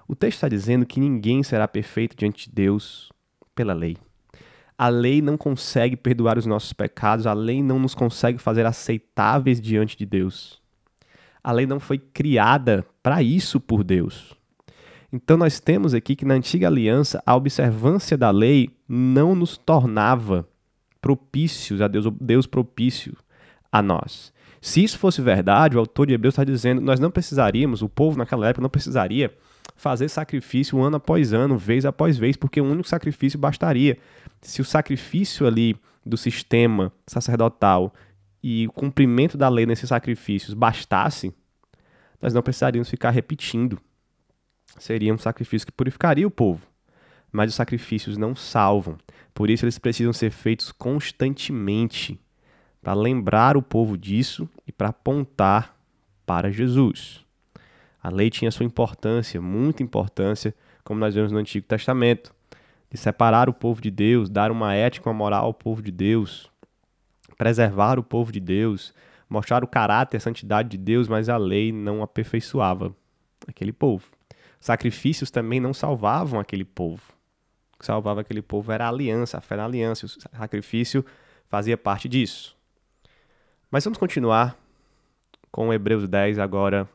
O 0.07 0.15
texto 0.15 0.37
está 0.37 0.47
dizendo 0.49 0.85
que 0.85 0.99
ninguém 0.99 1.41
será 1.41 1.67
perfeito 1.67 2.15
diante 2.15 2.49
de 2.49 2.55
Deus 2.55 3.11
pela 3.55 3.73
lei. 3.73 3.97
A 4.77 4.89
lei 4.89 5.21
não 5.23 5.37
consegue 5.37 5.95
perdoar 5.95 6.37
os 6.37 6.45
nossos 6.45 6.73
pecados, 6.73 7.25
a 7.25 7.33
lei 7.33 7.63
não 7.63 7.79
nos 7.79 7.95
consegue 7.95 8.37
fazer 8.37 8.65
aceitáveis 8.65 9.59
diante 9.59 9.97
de 9.97 10.05
Deus 10.05 10.60
a 11.43 11.51
lei 11.51 11.65
não 11.65 11.79
foi 11.79 11.97
criada 11.97 12.85
para 13.01 13.21
isso 13.21 13.59
por 13.59 13.83
Deus. 13.83 14.35
Então 15.11 15.35
nós 15.35 15.59
temos 15.59 15.93
aqui 15.93 16.15
que 16.15 16.25
na 16.25 16.35
antiga 16.35 16.67
aliança 16.67 17.21
a 17.25 17.35
observância 17.35 18.17
da 18.17 18.29
lei 18.31 18.69
não 18.87 19.35
nos 19.35 19.57
tornava 19.57 20.47
propícios 21.01 21.81
a 21.81 21.87
Deus, 21.87 22.05
Deus 22.19 22.45
propício 22.45 23.17
a 23.71 23.81
nós. 23.81 24.31
Se 24.61 24.83
isso 24.83 24.99
fosse 24.99 25.21
verdade, 25.21 25.75
o 25.75 25.79
autor 25.79 26.05
de 26.05 26.13
Hebreus 26.13 26.33
está 26.33 26.43
dizendo, 26.43 26.79
nós 26.79 26.99
não 26.99 27.09
precisaríamos, 27.09 27.81
o 27.81 27.89
povo 27.89 28.17
naquela 28.17 28.47
época 28.47 28.61
não 28.61 28.69
precisaria 28.69 29.33
fazer 29.75 30.07
sacrifício 30.07 30.79
ano 30.79 30.97
após 30.97 31.33
ano, 31.33 31.57
vez 31.57 31.85
após 31.85 32.17
vez, 32.17 32.37
porque 32.37 32.61
um 32.61 32.69
único 32.69 32.87
sacrifício 32.87 33.39
bastaria. 33.39 33.97
Se 34.39 34.61
o 34.61 34.65
sacrifício 34.65 35.47
ali 35.47 35.75
do 36.05 36.15
sistema 36.15 36.93
sacerdotal 37.07 37.91
e 38.43 38.67
o 38.67 38.71
cumprimento 38.71 39.37
da 39.37 39.49
lei 39.49 39.65
nesses 39.65 39.89
sacrifícios 39.89 40.53
bastasse, 40.53 41.33
nós 42.21 42.33
não 42.33 42.41
precisaríamos 42.41 42.89
ficar 42.89 43.11
repetindo. 43.11 43.79
Seria 44.77 45.13
um 45.13 45.17
sacrifício 45.17 45.65
que 45.65 45.71
purificaria 45.71 46.27
o 46.27 46.31
povo. 46.31 46.65
Mas 47.31 47.49
os 47.49 47.55
sacrifícios 47.55 48.17
não 48.17 48.35
salvam. 48.35 48.97
Por 49.33 49.49
isso 49.49 49.65
eles 49.65 49.79
precisam 49.79 50.11
ser 50.11 50.31
feitos 50.31 50.71
constantemente 50.71 52.19
para 52.81 52.93
lembrar 52.93 53.55
o 53.55 53.61
povo 53.61 53.97
disso 53.97 54.49
e 54.67 54.71
para 54.71 54.89
apontar 54.89 55.75
para 56.25 56.51
Jesus. 56.51 57.25
A 58.01 58.09
lei 58.09 58.29
tinha 58.29 58.51
sua 58.51 58.65
importância, 58.65 59.39
muita 59.39 59.83
importância, 59.83 60.53
como 60.83 60.99
nós 60.99 61.13
vemos 61.13 61.31
no 61.31 61.37
Antigo 61.37 61.67
Testamento, 61.67 62.33
de 62.89 62.97
separar 62.97 63.47
o 63.47 63.53
povo 63.53 63.81
de 63.81 63.91
Deus, 63.91 64.29
dar 64.29 64.51
uma 64.51 64.73
ética, 64.73 65.09
uma 65.09 65.15
moral 65.15 65.45
ao 65.45 65.53
povo 65.53 65.81
de 65.81 65.91
Deus, 65.91 66.50
preservar 67.41 67.97
o 67.97 68.03
povo 68.03 68.31
de 68.31 68.39
Deus, 68.39 68.93
mostrar 69.27 69.63
o 69.63 69.67
caráter, 69.67 70.17
a 70.17 70.19
santidade 70.19 70.69
de 70.69 70.77
Deus, 70.77 71.07
mas 71.07 71.27
a 71.27 71.37
lei 71.37 71.71
não 71.71 72.03
aperfeiçoava 72.03 72.95
aquele 73.47 73.73
povo. 73.73 74.05
Sacrifícios 74.59 75.31
também 75.31 75.59
não 75.59 75.73
salvavam 75.73 76.39
aquele 76.39 76.63
povo. 76.63 77.01
O 77.73 77.79
que 77.79 77.85
salvava 77.87 78.21
aquele 78.21 78.43
povo 78.43 78.71
era 78.71 78.85
a 78.85 78.89
aliança, 78.89 79.39
a 79.39 79.41
fé 79.41 79.55
na 79.55 79.65
aliança. 79.65 80.05
O 80.05 80.09
sacrifício 80.09 81.03
fazia 81.49 81.75
parte 81.75 82.07
disso. 82.07 82.55
Mas 83.71 83.83
vamos 83.83 83.97
continuar 83.97 84.55
com 85.51 85.73
Hebreus 85.73 86.07
10, 86.07 86.37
agora 86.37 86.87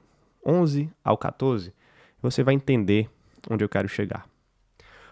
11 0.46 0.88
ao 1.02 1.18
14. 1.18 1.74
Você 2.22 2.44
vai 2.44 2.54
entender 2.54 3.10
onde 3.50 3.64
eu 3.64 3.68
quero 3.68 3.88
chegar. 3.88 4.28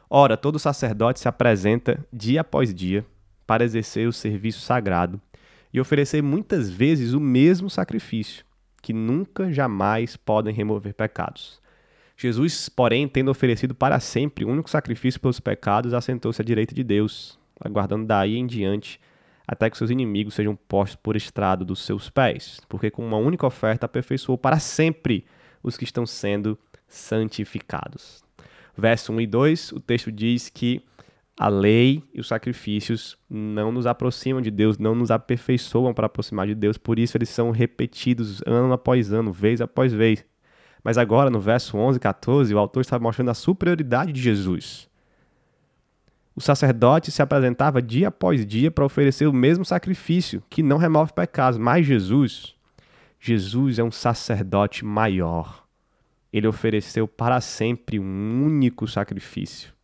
Ora, 0.09 0.37
todo 0.37 0.61
sacerdote 0.61 1.19
se 1.19 1.27
apresenta 1.27 2.07
dia 2.13 2.43
após 2.43 2.73
dia 2.73 3.05
para 3.47 3.65
exercer 3.65 4.09
o 4.09 4.13
serviço 4.13 4.61
sagrado 4.61 5.21
e 5.73 5.81
oferecer 5.81 6.23
muitas 6.23 6.71
vezes 6.71 7.13
o 7.13 7.21
mesmo 7.21 7.69
sacrifício, 7.69 8.45
que 8.81 8.93
nunca 8.93 9.53
jamais 9.53 10.17
podem 10.17 10.55
remover 10.55 10.95
pecados. 10.95 11.61
Jesus, 12.17 12.69
porém, 12.69 13.09
tendo 13.09 13.31
oferecido 13.31 13.75
para 13.75 13.99
sempre 13.99 14.45
o 14.45 14.49
único 14.49 14.71
sacrifício 14.71 15.21
pelos 15.21 15.41
pecados, 15.41 15.93
assentou-se 15.93 16.41
à 16.41 16.45
direita 16.45 16.75
de 16.75 16.85
Deus, 16.85 17.39
aguardando 17.61 18.07
daí 18.07 18.37
em 18.37 18.47
diante 18.47 19.01
até 19.47 19.69
que 19.69 19.77
seus 19.77 19.91
inimigos 19.91 20.35
sejam 20.35 20.57
postos 20.57 20.97
por 20.97 21.17
estrado 21.17 21.65
dos 21.65 21.85
seus 21.85 22.09
pés, 22.09 22.61
porque 22.69 22.91
com 22.91 23.07
uma 23.07 23.19
única 23.19 23.47
oferta 23.47 23.87
aperfeiçoou 23.87 24.39
para 24.39 24.59
sempre 24.59 25.25
os 25.63 25.77
que 25.77 25.85
estão 25.85 26.07
sendo 26.07 26.59
santificados. 26.89 28.23
Verso 28.77 29.13
1 29.13 29.21
e 29.21 29.27
2, 29.27 29.73
o 29.73 29.81
texto 29.81 30.11
diz 30.11 30.49
que 30.49 30.83
a 31.37 31.49
lei 31.49 32.03
e 32.15 32.21
os 32.21 32.29
sacrifícios 32.29 33.19
não 33.29 33.73
nos 33.73 33.87
aproximam 33.87 34.41
de 34.41 34.51
Deus, 34.51 34.79
não 34.79 34.95
nos 34.95 35.11
aperfeiçoam 35.11 35.93
para 35.93 36.07
aproximar 36.07 36.47
de 36.47 36.55
Deus, 36.55 36.79
por 36.79 36.99
isso 36.99 37.17
eles 37.17 37.29
são 37.29 37.51
repetidos 37.51 38.41
ano 38.47 38.73
após 38.73 39.13
ano, 39.13 39.33
vez 39.33 39.61
após 39.61 39.93
vez. 39.93 40.25
Mas 40.83 40.97
agora, 40.97 41.31
no 41.31 41.41
verso 41.41 41.77
11 41.77 41.97
e 41.97 42.01
14, 42.01 42.55
o 42.55 42.59
autor 42.59 42.83
está 42.83 42.99
mostrando 42.99 43.31
a 43.31 43.35
superioridade 43.35 44.13
de 44.13 44.21
Jesus. 44.21 44.89
O 46.37 46.41
sacerdote 46.41 47.11
se 47.11 47.23
apresentava 47.23 47.81
dia 47.81 48.09
após 48.09 48.45
dia 48.45 48.71
para 48.71 48.85
oferecer 48.85 49.27
o 49.27 49.33
mesmo 49.33 49.65
sacrifício, 49.65 50.43
que 50.51 50.63
não 50.63 50.77
remove 50.77 51.13
pecados, 51.13 51.59
mas 51.59 51.87
Jesus, 51.87 52.55
Jesus 53.19 53.79
é 53.79 53.85
um 53.85 53.91
sacerdote 53.91 54.85
maior. 54.85 55.65
Ele 56.33 56.47
ofereceu 56.47 57.09
para 57.09 57.41
sempre 57.41 57.99
um 57.99 58.45
único 58.45 58.87
sacrifício 58.87 59.75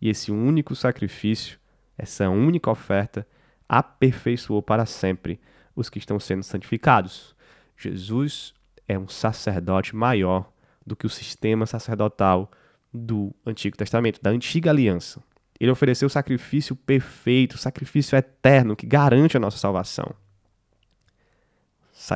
e 0.00 0.08
esse 0.08 0.30
único 0.30 0.74
sacrifício, 0.74 1.58
essa 1.96 2.28
única 2.28 2.70
oferta, 2.70 3.26
aperfeiçoou 3.68 4.62
para 4.62 4.86
sempre 4.86 5.40
os 5.74 5.88
que 5.88 5.98
estão 5.98 6.18
sendo 6.20 6.42
santificados. 6.42 7.34
Jesus 7.76 8.54
é 8.88 8.98
um 8.98 9.08
sacerdote 9.08 9.94
maior 9.94 10.50
do 10.86 10.94
que 10.94 11.06
o 11.06 11.10
sistema 11.10 11.66
sacerdotal 11.66 12.50
do 12.92 13.34
Antigo 13.44 13.76
Testamento, 13.76 14.22
da 14.22 14.30
antiga 14.30 14.70
aliança. 14.70 15.22
Ele 15.58 15.70
ofereceu 15.70 16.06
o 16.06 16.10
sacrifício 16.10 16.76
perfeito, 16.76 17.54
o 17.54 17.58
sacrifício 17.58 18.16
eterno 18.16 18.76
que 18.76 18.86
garante 18.86 19.36
a 19.36 19.40
nossa 19.40 19.58
salvação. 19.58 20.14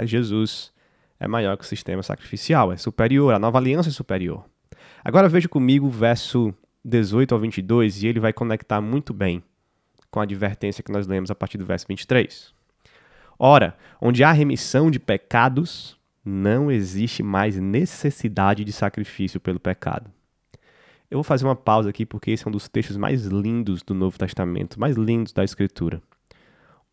Jesus 0.05 0.73
é 1.19 1.27
maior 1.27 1.57
que 1.57 1.65
o 1.65 1.67
sistema 1.67 2.03
sacrificial, 2.03 2.73
é 2.73 2.77
superior, 2.77 3.35
a 3.35 3.39
nova 3.39 3.59
aliança 3.59 3.89
é 3.89 3.93
superior. 3.93 4.45
Agora 5.03 5.29
veja 5.29 5.49
comigo 5.49 5.87
o 5.87 5.91
verso 5.91 6.55
18 6.85 7.35
ao 7.35 7.41
22 7.41 8.03
e 8.03 8.07
ele 8.07 8.21
vai 8.21 8.33
conectar 8.33 8.81
muito 8.81 9.13
bem 9.13 9.43
com 10.11 10.21
a 10.21 10.25
advertência 10.25 10.83
que 10.83 10.93
nós 10.93 11.07
lemos 11.07 11.31
a 11.31 11.35
partir 11.35 11.59
do 11.59 11.65
verso 11.65 11.87
23. 11.89 12.53
Ora, 13.39 13.77
onde 14.01 14.25
há 14.25 14.33
remissão 14.33 14.91
de 14.91 14.99
pecados, 14.99 15.99
não 16.25 16.71
existe 16.71 17.23
mais 17.23 17.57
necessidade 17.57 18.65
de 18.65 18.73
sacrifício 18.73 19.41
pelo 19.41 19.61
pecado. 19.61 20.11
Eu 21.11 21.17
vou 21.17 21.25
fazer 21.25 21.45
uma 21.45 21.57
pausa 21.57 21.91
aqui 21.91 22.07
porque 22.07 22.31
esse 22.31 22.47
é 22.47 22.49
um 22.49 22.53
dos 22.53 22.69
textos 22.69 22.97
mais 22.97 23.25
lindos 23.25 23.83
do 23.83 23.95
Novo 23.95 24.19
Testamento, 24.19 24.79
mais 24.79 24.97
lindos 24.97 25.33
da 25.33 25.43
Escritura. 25.43 26.03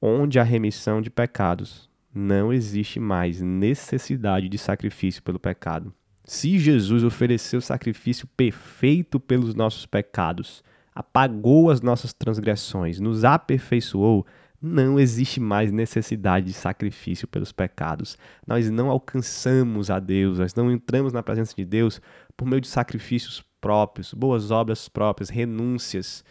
Onde 0.02 0.40
há 0.40 0.44
remissão 0.44 1.02
de 1.02 1.10
pecados, 1.10 1.90
não 2.14 2.52
existe 2.52 3.00
mais 3.00 3.42
necessidade 3.42 4.50
de 4.50 4.58
sacrifício 4.58 5.22
pelo 5.22 5.40
pecado. 5.40 5.94
Se 6.30 6.60
Jesus 6.60 7.06
ofereceu 7.06 7.60
o 7.60 7.62
sacrifício 7.62 8.28
perfeito 8.36 9.18
pelos 9.18 9.56
nossos 9.56 9.86
pecados, 9.86 10.62
apagou 10.94 11.70
as 11.70 11.80
nossas 11.80 12.12
transgressões, 12.12 13.00
nos 13.00 13.24
aperfeiçoou, 13.24 14.28
não 14.62 15.00
existe 15.00 15.40
mais 15.40 15.72
necessidade 15.72 16.48
de 16.48 16.54
sacrifício 16.54 17.30
pelos 17.30 17.54
pecados. 17.54 18.18
Nós 18.46 18.70
não 18.70 18.90
alcançamos 18.90 19.90
a 19.90 20.02
Deus, 20.02 20.38
nós 20.38 20.54
não 20.54 20.70
entramos 20.70 21.14
na 21.14 21.24
presença 21.24 21.56
de 21.56 21.64
Deus 21.64 22.02
por 22.36 22.46
meio 22.46 22.60
de 22.60 22.68
sacrifícios 22.68 23.42
próprios, 23.62 24.14
boas 24.14 24.52
obras 24.52 24.90
próprias, 24.90 25.30
renúncias, 25.30 26.26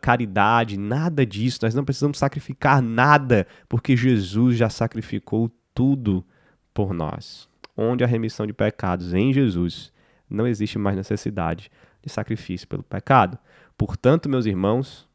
caridade, 0.00 0.78
nada 0.78 1.26
disso. 1.26 1.58
Nós 1.60 1.74
não 1.74 1.84
precisamos 1.84 2.16
sacrificar 2.16 2.80
nada, 2.80 3.46
porque 3.68 3.94
Jesus 3.94 4.56
já 4.56 4.70
sacrificou 4.70 5.50
tudo 5.74 6.24
por 6.72 6.94
nós 6.94 7.52
onde 7.76 8.04
a 8.04 8.06
remissão 8.06 8.46
de 8.46 8.52
pecados 8.52 9.12
em 9.12 9.32
Jesus, 9.32 9.92
não 10.28 10.46
existe 10.46 10.78
mais 10.78 10.96
necessidade 10.96 11.70
de 12.02 12.10
sacrifício 12.10 12.68
pelo 12.68 12.82
pecado. 12.82 13.38
Portanto, 13.76 14.28
meus 14.28 14.46
irmãos, 14.46 15.08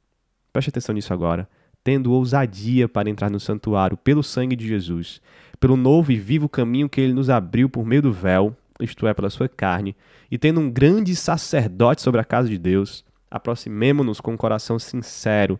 preste 0.51 0.69
atenção 0.69 0.93
nisso 0.93 1.13
agora, 1.13 1.47
tendo 1.83 2.11
ousadia 2.11 2.87
para 2.87 3.09
entrar 3.09 3.29
no 3.29 3.39
santuário 3.39 3.97
pelo 3.97 4.23
sangue 4.23 4.55
de 4.55 4.67
Jesus, 4.67 5.21
pelo 5.59 5.77
novo 5.77 6.11
e 6.11 6.15
vivo 6.15 6.49
caminho 6.49 6.89
que 6.89 7.01
ele 7.01 7.13
nos 7.13 7.29
abriu 7.29 7.69
por 7.69 7.85
meio 7.85 8.01
do 8.01 8.11
véu, 8.11 8.55
isto 8.79 9.07
é, 9.07 9.13
pela 9.13 9.29
sua 9.29 9.49
carne, 9.49 9.95
e 10.31 10.37
tendo 10.37 10.59
um 10.59 10.69
grande 10.69 11.15
sacerdote 11.15 12.01
sobre 12.01 12.21
a 12.21 12.25
casa 12.25 12.47
de 12.47 12.57
Deus, 12.57 13.03
aproximemo-nos 13.29 14.21
com 14.21 14.33
um 14.33 14.37
coração 14.37 14.79
sincero, 14.79 15.59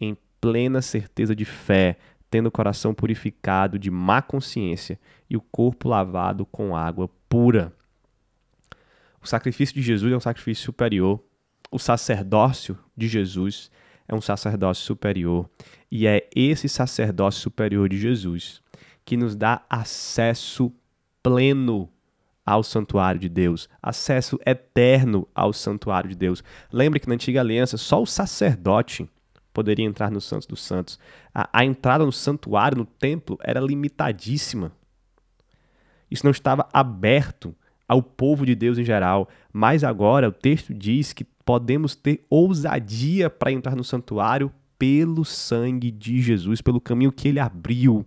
em 0.00 0.16
plena 0.40 0.80
certeza 0.80 1.34
de 1.34 1.44
fé, 1.44 1.96
tendo 2.30 2.46
o 2.46 2.50
coração 2.50 2.94
purificado 2.94 3.78
de 3.78 3.90
má 3.90 4.22
consciência 4.22 4.98
e 5.28 5.36
o 5.36 5.40
corpo 5.40 5.88
lavado 5.88 6.46
com 6.46 6.76
água 6.76 7.10
pura. 7.28 7.72
O 9.22 9.26
sacrifício 9.26 9.74
de 9.74 9.82
Jesus 9.82 10.12
é 10.12 10.16
um 10.16 10.20
sacrifício 10.20 10.64
superior. 10.64 11.20
O 11.70 11.78
sacerdócio 11.78 12.78
de 12.96 13.08
Jesus 13.08 13.70
é 14.08 14.14
um 14.14 14.20
sacerdócio 14.20 14.84
superior. 14.84 15.48
E 15.90 16.06
é 16.06 16.28
esse 16.34 16.68
sacerdócio 16.68 17.40
superior 17.40 17.88
de 17.88 17.98
Jesus 17.98 18.62
que 19.04 19.16
nos 19.16 19.34
dá 19.34 19.62
acesso 19.68 20.72
pleno 21.22 21.90
ao 22.46 22.62
santuário 22.62 23.20
de 23.20 23.28
Deus, 23.28 23.68
acesso 23.82 24.38
eterno 24.46 25.28
ao 25.34 25.52
santuário 25.52 26.08
de 26.08 26.16
Deus. 26.16 26.42
Lembre 26.72 26.98
que 26.98 27.08
na 27.08 27.14
antiga 27.14 27.40
aliança 27.40 27.76
só 27.76 28.02
o 28.02 28.06
sacerdote 28.06 29.08
poderia 29.52 29.84
entrar 29.84 30.10
no 30.10 30.20
Santos 30.20 30.46
dos 30.46 30.62
Santos. 30.62 30.98
A, 31.34 31.48
a 31.52 31.64
entrada 31.64 32.04
no 32.04 32.12
santuário, 32.12 32.78
no 32.78 32.84
templo, 32.84 33.38
era 33.42 33.60
limitadíssima. 33.60 34.72
Isso 36.10 36.24
não 36.24 36.30
estava 36.30 36.68
aberto 36.72 37.54
ao 37.86 38.02
povo 38.02 38.46
de 38.46 38.54
Deus 38.54 38.78
em 38.78 38.84
geral. 38.84 39.28
Mas 39.52 39.84
agora 39.84 40.28
o 40.28 40.32
texto 40.32 40.72
diz 40.72 41.12
que 41.12 41.24
podemos 41.24 41.94
ter 41.94 42.24
ousadia 42.30 43.28
para 43.28 43.52
entrar 43.52 43.74
no 43.74 43.84
santuário 43.84 44.52
pelo 44.78 45.24
sangue 45.24 45.90
de 45.90 46.22
Jesus, 46.22 46.62
pelo 46.62 46.80
caminho 46.80 47.12
que 47.12 47.28
ele 47.28 47.40
abriu. 47.40 48.06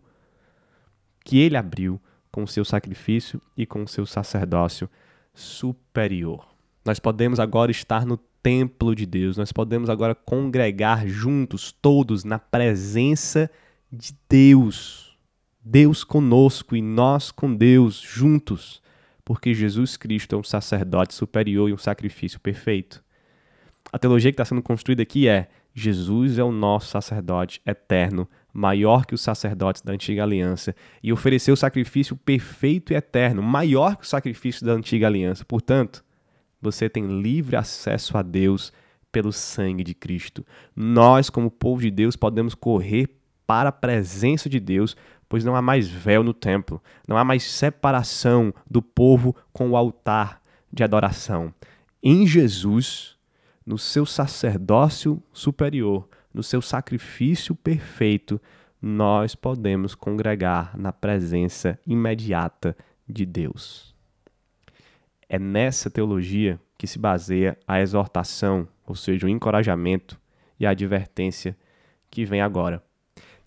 Que 1.24 1.40
ele 1.40 1.58
abriu 1.58 2.02
com 2.32 2.44
o 2.44 2.48
seu 2.48 2.66
sacrifício 2.66 3.42
e 3.56 3.66
com 3.66 3.84
o 3.84 3.88
seu 3.88 4.06
sacerdócio 4.06 4.90
superior. 5.34 6.53
Nós 6.86 7.00
podemos 7.00 7.40
agora 7.40 7.72
estar 7.72 8.06
no 8.06 8.18
templo 8.18 8.94
de 8.94 9.06
Deus. 9.06 9.38
Nós 9.38 9.52
podemos 9.52 9.90
agora 9.90 10.14
congregar 10.14 11.08
juntos, 11.08 11.72
todos, 11.72 12.24
na 12.24 12.38
presença 12.38 13.50
de 13.92 14.14
Deus. 14.30 15.18
Deus 15.64 16.04
conosco 16.04 16.76
e 16.76 16.82
nós 16.82 17.32
com 17.32 17.56
Deus, 17.56 17.96
juntos, 17.96 18.82
porque 19.24 19.54
Jesus 19.54 19.96
Cristo 19.96 20.36
é 20.36 20.38
um 20.38 20.44
sacerdote 20.44 21.14
superior 21.14 21.70
e 21.70 21.74
um 21.74 21.78
sacrifício 21.78 22.38
perfeito. 22.38 23.02
A 23.92 23.98
teologia 23.98 24.30
que 24.30 24.34
está 24.34 24.44
sendo 24.44 24.62
construída 24.62 25.04
aqui 25.04 25.26
é: 25.26 25.48
Jesus 25.74 26.38
é 26.38 26.44
o 26.44 26.52
nosso 26.52 26.90
sacerdote 26.90 27.62
eterno, 27.66 28.28
maior 28.52 29.06
que 29.06 29.16
os 29.16 29.22
sacerdotes 29.22 29.82
da 29.82 29.94
antiga 29.94 30.24
aliança, 30.24 30.76
e 31.02 31.14
ofereceu 31.14 31.54
o 31.54 31.58
sacrifício 31.58 32.18
perfeito 32.18 32.92
e 32.92 32.96
eterno, 32.98 33.42
maior 33.42 33.96
que 33.96 34.04
o 34.04 34.08
sacrifício 34.08 34.66
da 34.66 34.74
antiga 34.74 35.08
aliança. 35.08 35.46
Portanto, 35.46 36.04
você 36.64 36.88
tem 36.90 37.22
livre 37.22 37.58
acesso 37.58 38.18
a 38.18 38.22
Deus 38.22 38.72
pelo 39.12 39.34
sangue 39.34 39.84
de 39.84 39.94
Cristo. 39.94 40.46
Nós, 40.74 41.30
como 41.30 41.52
povo 41.52 41.82
de 41.82 41.92
Deus, 41.92 42.16
podemos 42.16 42.56
correr 42.56 43.20
para 43.46 43.68
a 43.68 43.74
presença 43.74 44.50
de 44.50 44.62
Deus, 44.62 44.96
pois 45.28 45.44
não 45.44 45.58
há 45.58 45.62
mais 45.62 45.90
véu 45.90 46.24
no 46.24 46.34
templo, 46.34 46.82
não 47.06 47.18
há 47.18 47.24
mais 47.26 47.44
separação 47.44 48.54
do 48.70 48.82
povo 48.82 49.36
com 49.52 49.72
o 49.72 49.76
altar 49.76 50.42
de 50.72 50.84
adoração. 50.84 51.54
Em 52.02 52.26
Jesus, 52.26 53.18
no 53.66 53.78
seu 53.78 54.06
sacerdócio 54.06 55.22
superior, 55.34 56.08
no 56.34 56.42
seu 56.42 56.62
sacrifício 56.62 57.54
perfeito, 57.54 58.42
nós 58.82 59.36
podemos 59.36 59.96
congregar 59.96 60.78
na 60.78 60.94
presença 60.94 61.78
imediata 61.86 62.76
de 63.08 63.26
Deus. 63.26 63.93
É 65.34 65.40
nessa 65.40 65.90
teologia 65.90 66.60
que 66.78 66.86
se 66.86 67.00
baseia 67.00 67.58
a 67.68 67.82
exortação, 67.82 68.68
ou 68.86 68.94
seja, 68.94 69.26
o 69.26 69.30
encorajamento 69.30 70.22
e 70.60 70.66
a 70.68 70.70
advertência 70.70 71.58
que 72.12 72.24
vem 72.24 72.40
agora. 72.40 72.84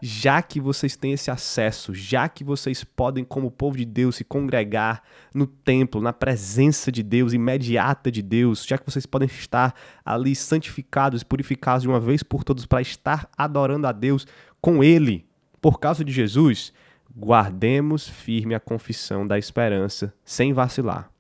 Já 0.03 0.43
que 0.43 0.61
vocês 0.61 0.97
têm 0.97 1.13
esse 1.13 1.31
acesso, 1.31 1.95
já 1.95 2.29
que 2.29 2.43
vocês 2.43 2.83
podem, 2.83 3.23
como 3.23 3.53
povo 3.53 3.77
de 3.77 3.85
Deus, 3.85 4.17
se 4.17 4.25
congregar 4.25 5.01
no 5.33 5.47
templo, 5.47 6.01
na 6.01 6.13
presença 6.13 6.91
de 6.91 7.05
Deus, 7.05 7.33
imediata 7.33 8.11
de 8.11 8.21
Deus, 8.21 8.67
já 8.67 8.77
que 8.77 8.91
vocês 8.91 9.07
podem 9.07 9.29
estar 9.29 9.73
ali 10.05 10.35
santificados, 10.35 11.23
purificados 11.23 11.83
de 11.83 11.89
uma 11.89 12.01
vez 12.01 12.21
por 12.21 12.43
todas 12.43 12.67
para 12.67 12.83
estar 12.83 13.31
adorando 13.39 13.87
a 13.87 13.93
Deus 13.93 14.27
com 14.61 14.83
Ele, 14.83 15.25
por 15.61 15.79
causa 15.79 16.05
de 16.05 16.11
Jesus, 16.11 16.73
guardemos 17.17 18.09
firme 18.09 18.57
a 18.57 18.61
confissão 18.61 19.25
da 19.25 19.39
esperança, 19.39 20.13
sem 20.25 20.53
vacilar, 20.53 21.13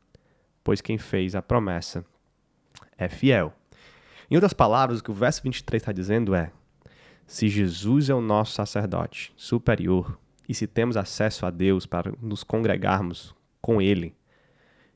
pois 0.67 0.81
quem 0.81 0.99
fez 0.99 1.37
a 1.37 1.41
promessa 1.41 2.05
é 2.99 3.09
fiel. 3.09 3.55
Em 4.29 4.35
outras 4.35 4.53
palavras, 4.53 4.99
o 4.99 5.05
que 5.05 5.13
o 5.13 5.15
verso 5.15 5.41
23 5.45 5.81
está 5.81 5.93
dizendo 5.93 6.35
é: 6.35 6.51
se 7.25 7.49
Jesus 7.49 8.11
é 8.11 8.15
o 8.15 8.21
nosso 8.21 8.55
sacerdote 8.55 9.33
superior 9.37 10.19
e 10.49 10.53
se 10.53 10.67
temos 10.67 10.97
acesso 10.97 11.47
a 11.47 11.51
Deus 11.51 11.87
para 11.87 12.13
nos 12.21 12.43
congregarmos 12.43 13.33
com 13.61 13.81
Ele, 13.81 14.13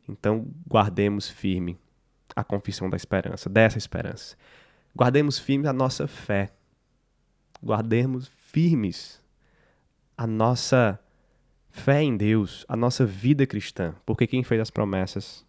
então 0.09 0.45
guardemos 0.69 1.29
firme 1.29 1.79
a 2.35 2.43
confissão 2.43 2.91
da 2.91 2.97
esperança, 2.97 3.49
dessa 3.49 3.79
esperança. 3.79 4.37
Guardemos 4.93 5.39
firme 5.39 5.69
a 5.69 5.73
nossa 5.73 6.09
fé. 6.09 6.51
Guardemos 7.63 8.27
firmes 8.27 9.23
a 10.19 10.27
nossa 10.27 10.99
fé 11.71 12.03
em 12.03 12.17
Deus, 12.17 12.67
a 12.69 12.75
nossa 12.75 13.07
vida 13.07 13.47
cristã, 13.47 13.95
porque 14.05 14.27
quem 14.27 14.43
fez 14.43 14.61
as 14.61 14.71
promessas 14.71 15.49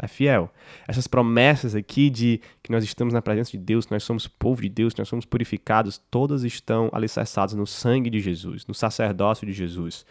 é 0.00 0.08
fiel. 0.08 0.52
Essas 0.88 1.06
promessas 1.06 1.74
aqui 1.74 2.08
de 2.08 2.40
que 2.62 2.72
nós 2.72 2.82
estamos 2.82 3.12
na 3.12 3.20
presença 3.20 3.50
de 3.50 3.58
Deus, 3.58 3.84
que 3.84 3.92
nós 3.92 4.02
somos 4.02 4.26
povo 4.26 4.62
de 4.62 4.68
Deus, 4.68 4.94
que 4.94 5.00
nós 5.00 5.08
somos 5.08 5.24
purificados, 5.24 6.00
todas 6.10 6.42
estão 6.42 6.88
alicerçadas 6.92 7.54
no 7.54 7.66
sangue 7.66 8.08
de 8.08 8.20
Jesus, 8.20 8.66
no 8.66 8.74
sacerdócio 8.74 9.46
de 9.46 9.52
Jesus. 9.52 10.06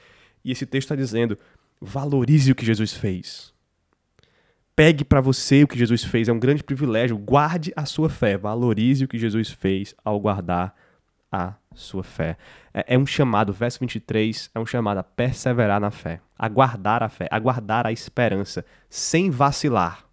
E 0.45 0.51
esse 0.51 0.65
texto 0.65 0.85
está 0.85 0.95
dizendo: 0.95 1.37
valorize 1.81 2.51
o 2.51 2.55
que 2.55 2.65
Jesus 2.65 2.93
fez. 2.93 3.53
Pegue 4.75 5.03
para 5.03 5.19
você 5.19 5.63
o 5.63 5.67
que 5.67 5.77
Jesus 5.77 6.03
fez, 6.05 6.29
é 6.29 6.31
um 6.31 6.39
grande 6.39 6.63
privilégio. 6.63 7.17
Guarde 7.17 7.73
a 7.75 7.85
sua 7.85 8.09
fé, 8.09 8.37
valorize 8.37 9.03
o 9.03 9.07
que 9.07 9.17
Jesus 9.17 9.49
fez 9.49 9.93
ao 10.05 10.19
guardar 10.19 10.73
a 11.31 11.55
sua 11.73 12.03
fé. 12.03 12.37
É, 12.73 12.95
é, 12.95 12.97
um 12.97 13.05
chamado, 13.05 13.53
verso 13.53 13.79
23, 13.79 14.49
é 14.53 14.59
um 14.59 14.65
chamado 14.65 14.97
a 14.97 15.03
perseverar 15.03 15.79
na 15.79 15.91
fé, 15.91 16.21
a 16.37 16.47
guardar 16.47 17.03
a 17.03 17.09
fé, 17.09 17.27
a 17.31 17.39
guardar 17.39 17.85
a 17.85 17.91
esperança, 17.91 18.65
sem 18.89 19.29
vacilar, 19.29 20.05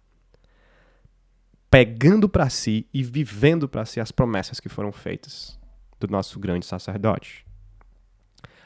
pegando 1.69 2.29
para 2.29 2.49
si 2.49 2.87
e 2.93 3.03
vivendo 3.03 3.67
para 3.67 3.85
si 3.85 3.99
as 3.99 4.11
promessas 4.11 4.59
que 4.59 4.69
foram 4.69 4.91
feitas 4.91 5.59
do 5.99 6.07
nosso 6.07 6.39
grande 6.39 6.65
sacerdote. 6.65 7.45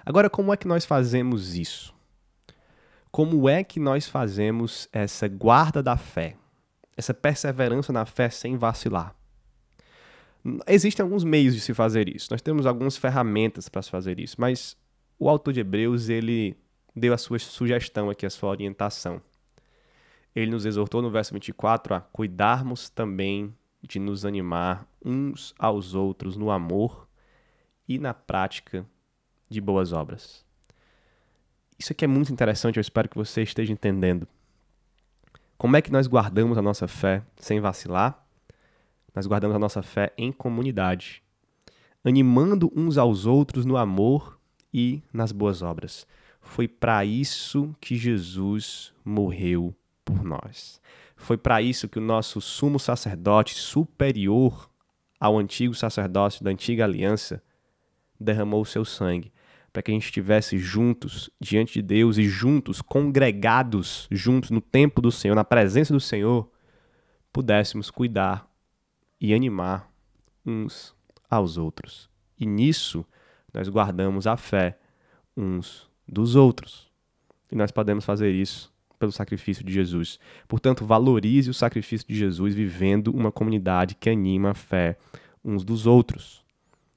Agora, 0.05 0.29
como 0.29 0.53
é 0.53 0.57
que 0.57 0.67
nós 0.67 0.85
fazemos 0.85 1.55
isso? 1.55 1.93
Como 3.11 3.49
é 3.49 3.63
que 3.63 3.79
nós 3.79 4.07
fazemos 4.07 4.87
essa 4.91 5.27
guarda 5.27 5.83
da 5.83 5.97
fé, 5.97 6.35
essa 6.95 7.13
perseverança 7.13 7.91
na 7.91 8.05
fé 8.05 8.29
sem 8.29 8.57
vacilar? 8.57 9.13
Existem 10.67 11.03
alguns 11.03 11.23
meios 11.23 11.53
de 11.53 11.61
se 11.61 11.73
fazer 11.73 12.13
isso. 12.13 12.27
Nós 12.31 12.41
temos 12.41 12.65
algumas 12.65 12.97
ferramentas 12.97 13.69
para 13.69 13.81
se 13.81 13.89
fazer 13.89 14.19
isso, 14.19 14.35
mas 14.39 14.75
o 15.19 15.29
autor 15.29 15.53
de 15.53 15.59
Hebreus 15.59 16.09
ele 16.09 16.57
deu 16.95 17.13
a 17.13 17.17
sua 17.17 17.37
sugestão 17.39 18.09
aqui, 18.09 18.25
a 18.25 18.29
sua 18.29 18.49
orientação. 18.49 19.21
Ele 20.35 20.51
nos 20.51 20.65
exortou 20.65 21.01
no 21.01 21.11
verso 21.11 21.33
24 21.33 21.93
a 21.93 22.01
cuidarmos 22.01 22.89
também 22.89 23.53
de 23.81 23.99
nos 23.99 24.25
animar 24.25 24.87
uns 25.03 25.53
aos 25.59 25.93
outros 25.93 26.37
no 26.37 26.49
amor 26.49 27.07
e 27.87 27.99
na 27.99 28.13
prática 28.13 28.85
de 29.49 29.59
boas 29.59 29.91
obras. 29.91 30.45
Isso 31.77 31.91
aqui 31.91 32.05
é 32.05 32.07
muito 32.07 32.31
interessante, 32.31 32.77
eu 32.77 32.81
espero 32.81 33.09
que 33.09 33.17
você 33.17 33.41
esteja 33.41 33.73
entendendo. 33.73 34.27
Como 35.57 35.75
é 35.75 35.81
que 35.81 35.91
nós 35.91 36.07
guardamos 36.07 36.57
a 36.57 36.61
nossa 36.61 36.87
fé 36.87 37.23
sem 37.37 37.59
vacilar? 37.59 38.20
Nós 39.13 39.27
guardamos 39.27 39.55
a 39.55 39.59
nossa 39.59 39.81
fé 39.81 40.13
em 40.17 40.31
comunidade, 40.31 41.21
animando 42.03 42.71
uns 42.75 42.97
aos 42.97 43.25
outros 43.25 43.65
no 43.65 43.77
amor 43.77 44.39
e 44.73 45.01
nas 45.13 45.31
boas 45.31 45.61
obras. 45.61 46.07
Foi 46.41 46.67
para 46.67 47.05
isso 47.05 47.75
que 47.79 47.95
Jesus 47.95 48.93
morreu 49.05 49.75
por 50.03 50.23
nós. 50.23 50.81
Foi 51.15 51.37
para 51.37 51.61
isso 51.61 51.87
que 51.87 51.99
o 51.99 52.01
nosso 52.01 52.41
sumo 52.41 52.79
sacerdote, 52.79 53.53
superior 53.53 54.69
ao 55.19 55.37
antigo 55.37 55.75
sacerdócio 55.75 56.43
da 56.43 56.49
antiga 56.49 56.83
aliança, 56.83 57.43
derramou 58.19 58.61
o 58.61 58.65
seu 58.65 58.83
sangue, 58.83 59.31
para 59.71 59.83
que 59.83 59.91
a 59.91 59.93
gente 59.93 60.05
estivesse 60.05 60.57
juntos 60.57 61.29
diante 61.39 61.73
de 61.73 61.81
Deus 61.81 62.17
e 62.17 62.23
juntos, 62.23 62.81
congregados, 62.81 64.07
juntos 64.09 64.49
no 64.49 64.59
templo 64.59 65.01
do 65.01 65.11
Senhor, 65.11 65.35
na 65.35 65.43
presença 65.43 65.93
do 65.93 65.99
Senhor, 65.99 66.49
pudéssemos 67.31 67.91
cuidar 67.91 68.50
e 69.21 69.35
animar 69.35 69.87
uns 70.43 70.95
aos 71.29 71.55
outros. 71.55 72.09
E 72.39 72.45
nisso 72.45 73.05
nós 73.53 73.69
guardamos 73.69 74.25
a 74.25 74.35
fé 74.35 74.79
uns 75.37 75.87
dos 76.07 76.35
outros. 76.35 76.89
E 77.51 77.55
nós 77.55 77.71
podemos 77.71 78.03
fazer 78.03 78.31
isso 78.31 78.73
pelo 78.97 79.11
sacrifício 79.11 79.63
de 79.63 79.71
Jesus. 79.71 80.19
Portanto, 80.47 80.85
valorize 80.85 81.49
o 81.49 81.53
sacrifício 81.53 82.07
de 82.07 82.15
Jesus 82.15 82.55
vivendo 82.55 83.09
uma 83.09 83.31
comunidade 83.31 83.95
que 83.95 84.09
anima 84.09 84.51
a 84.51 84.55
fé 84.55 84.97
uns 85.45 85.63
dos 85.63 85.85
outros. 85.85 86.43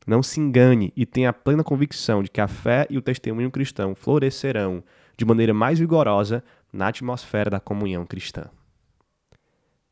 Não 0.07 0.23
se 0.23 0.41
engane 0.41 0.93
e 0.97 1.05
tenha 1.05 1.33
plena 1.33 1.65
convicção 1.65 2.23
de 2.23 2.31
que 2.31 2.41
a 2.41 2.49
fé 2.49 2.87
e 2.89 2.97
o 2.97 3.03
testemunho 3.03 3.51
cristão 3.51 3.95
florescerão 3.95 4.83
de 5.17 5.25
maneira 5.25 5.55
mais 5.55 5.79
vigorosa 5.79 6.43
na 6.73 6.89
atmosfera 6.89 7.51
da 7.51 7.61
comunhão 7.61 8.05
cristã. 8.05 8.51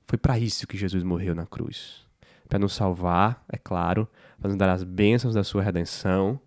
Foi 0.07 0.19
para 0.19 0.39
isso 0.39 0.67
que 0.67 0.77
Jesus 0.77 1.03
morreu 1.03 1.35
na 1.35 1.47
cruz 1.47 2.12
para 2.53 2.59
nos 2.59 2.75
salvar, 2.75 3.43
é 3.49 3.57
claro, 3.57 4.07
para 4.39 4.49
nos 4.49 4.59
dar 4.59 4.69
as 4.69 4.85
bênçãos 4.85 5.33
da 5.33 5.43
sua 5.43 5.63
redenção 5.63 6.39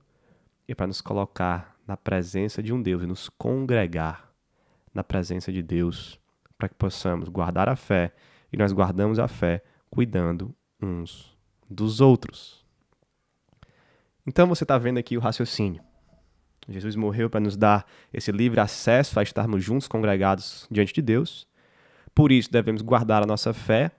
e 0.68 0.76
para 0.76 0.86
nos 0.86 1.02
colocar 1.02 1.76
na 1.88 1.98
presença 1.98 2.62
de 2.62 2.72
um 2.72 2.80
Deus 2.80 3.02
e 3.02 3.08
nos 3.08 3.28
congregar 3.28 4.32
na 4.94 5.04
presença 5.04 5.52
de 5.52 5.64
Deus, 5.64 6.20
para 6.60 6.70
que 6.70 6.76
possamos 6.76 7.28
guardar 7.28 7.68
a 7.68 7.76
fé 7.76 8.14
e 8.54 8.58
nós 8.58 8.72
guardamos 8.72 9.18
a 9.18 9.28
fé 9.28 9.64
cuidando 9.90 10.54
uns 10.80 11.36
dos 11.68 12.00
outros. 12.00 12.64
Então 14.28 14.48
você 14.48 14.64
está 14.64 14.78
vendo 14.78 15.00
aqui 15.00 15.18
o 15.18 15.20
raciocínio. 15.20 15.82
Jesus 16.70 16.96
morreu 16.96 17.32
para 17.32 17.40
nos 17.40 17.58
dar 17.58 17.84
esse 18.14 18.32
livre 18.32 18.60
acesso 18.60 19.20
a 19.20 19.24
estarmos 19.24 19.64
juntos, 19.64 19.88
congregados 19.88 20.68
diante 20.70 20.94
de 20.94 21.02
Deus. 21.02 21.48
Por 22.14 22.32
isso 22.32 22.52
devemos 22.52 22.84
guardar 22.84 23.24
a 23.24 23.26
nossa 23.26 23.56
fé 23.56 23.90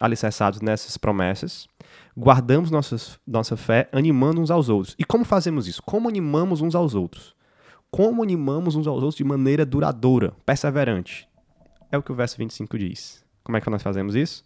alicerçados 0.00 0.60
nessas 0.60 0.96
promessas, 0.96 1.68
guardamos 2.16 2.70
nossas, 2.70 3.20
nossa 3.26 3.56
fé, 3.56 3.88
animando 3.92 4.40
uns 4.40 4.50
aos 4.50 4.68
outros. 4.68 4.96
E 4.98 5.04
como 5.04 5.24
fazemos 5.24 5.68
isso? 5.68 5.82
Como 5.82 6.08
animamos 6.08 6.60
uns 6.60 6.74
aos 6.74 6.94
outros? 6.94 7.36
Como 7.90 8.22
animamos 8.22 8.74
uns 8.76 8.86
aos 8.86 9.02
outros 9.02 9.16
de 9.16 9.24
maneira 9.24 9.66
duradoura, 9.66 10.32
perseverante? 10.46 11.28
É 11.92 11.98
o 11.98 12.02
que 12.02 12.10
o 12.10 12.14
verso 12.14 12.38
25 12.38 12.78
diz. 12.78 13.24
Como 13.44 13.56
é 13.56 13.60
que 13.60 13.68
nós 13.68 13.82
fazemos 13.82 14.14
isso? 14.14 14.44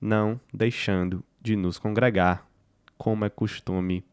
Não 0.00 0.40
deixando 0.52 1.22
de 1.40 1.56
nos 1.56 1.78
congregar, 1.78 2.46
como 2.98 3.24
é 3.24 3.30
costume 3.30 4.04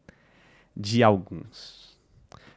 de 0.76 1.02
alguns. 1.02 1.98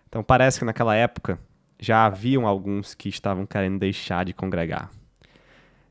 Então 0.08 0.24
parece 0.24 0.60
que 0.60 0.66
naquela 0.66 0.96
época 0.96 1.40
já 1.80 2.06
haviam 2.06 2.48
alguns 2.48 2.94
que 2.94 3.10
estavam 3.10 3.46
querendo 3.46 3.80
deixar 3.80 4.26
de 4.26 4.34
congregar. 4.34 4.90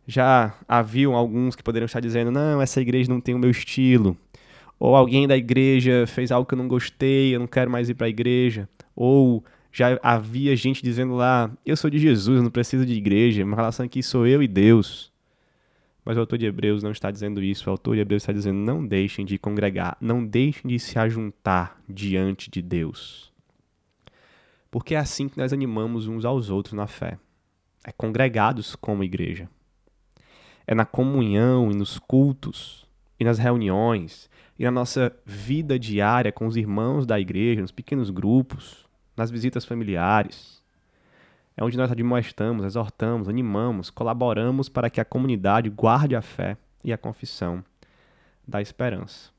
Já 0.07 0.55
haviam 0.69 1.15
alguns 1.15 1.57
que 1.57 1.63
poderiam 1.63 1.87
estar 1.87 2.01
dizendo: 2.01 2.31
não, 2.31 2.63
essa 2.63 2.81
igreja 2.81 3.13
não 3.13 3.21
tem 3.21 3.35
o 3.35 3.39
meu 3.39 3.51
estilo. 3.51 4.17
Ou 4.79 4.95
alguém 4.95 5.27
da 5.27 5.37
igreja 5.37 6.07
fez 6.07 6.31
algo 6.31 6.47
que 6.47 6.55
eu 6.55 6.59
não 6.59 6.69
gostei, 6.69 7.35
eu 7.35 7.41
não 7.41 7.47
quero 7.47 7.71
mais 7.71 7.89
ir 7.89 7.95
para 7.95 8.07
a 8.07 8.11
igreja. 8.11 8.69
Ou 8.95 9.45
já 9.73 9.99
havia 10.03 10.55
gente 10.57 10.83
dizendo 10.83 11.15
lá: 11.15 11.51
eu 11.65 11.77
sou 11.77 11.91
de 11.91 11.99
Jesus, 11.99 12.43
não 12.43 12.51
preciso 12.51 12.87
de 12.87 12.95
igreja, 12.95 13.45
uma 13.45 13.57
relação 13.57 13.85
aqui 13.85 14.03
sou 14.03 14.27
eu 14.27 14.43
e 14.43 14.49
Deus. 14.49 15.13
Mas 16.05 16.17
o 16.17 16.21
autor 16.21 16.39
de 16.39 16.47
Hebreus 16.47 16.85
não 16.85 16.93
está 16.93 17.11
dizendo 17.11 17.43
isso. 17.43 17.69
O 17.69 17.73
autor 17.73 17.97
de 17.97 18.01
Hebreus 18.01 18.23
está 18.23 18.33
dizendo: 18.33 18.59
não 18.59 18.87
deixem 18.87 19.25
de 19.25 19.39
congregar, 19.39 19.97
não 20.01 20.25
deixem 20.25 20.71
de 20.71 20.79
se 20.79 20.99
ajuntar 20.99 21.81
diante 21.89 22.49
de 22.49 22.63
Deus. 22.63 23.33
Porque 24.71 24.95
é 24.95 24.99
assim 24.99 25.29
que 25.29 25.39
nós 25.39 25.53
animamos 25.53 26.07
uns 26.07 26.25
aos 26.25 26.49
outros 26.49 26.75
na 26.75 26.87
fé. 26.87 27.19
É 27.85 27.91
congregados 27.91 28.77
como 28.77 29.03
igreja. 29.03 29.49
É 30.67 30.75
na 30.75 30.85
comunhão 30.85 31.71
e 31.71 31.75
nos 31.75 31.99
cultos 31.99 32.87
e 33.19 33.25
nas 33.25 33.39
reuniões 33.39 34.29
e 34.59 34.65
na 34.65 34.71
nossa 34.71 35.15
vida 35.25 35.79
diária 35.79 36.33
com 36.33 36.47
os 36.47 36.57
irmãos 36.57 37.05
da 37.05 37.21
igreja, 37.21 37.61
nos 37.61 37.71
pequenos 37.71 38.11
grupos, 38.11 38.87
nas 39.17 39.31
visitas 39.31 39.65
familiares. 39.65 40.63
É 41.57 41.65
onde 41.65 41.77
nós 41.77 41.91
admoestamos, 41.91 42.65
exortamos, 42.65 43.29
animamos, 43.29 43.91
colaboramos 43.91 44.69
para 44.69 44.91
que 44.91 45.01
a 45.01 45.05
comunidade 45.05 45.71
guarde 45.71 46.17
a 46.17 46.23
fé 46.23 46.57
e 46.83 46.93
a 46.93 46.99
confissão 46.99 47.65
da 48.47 48.61
esperança. 48.61 49.31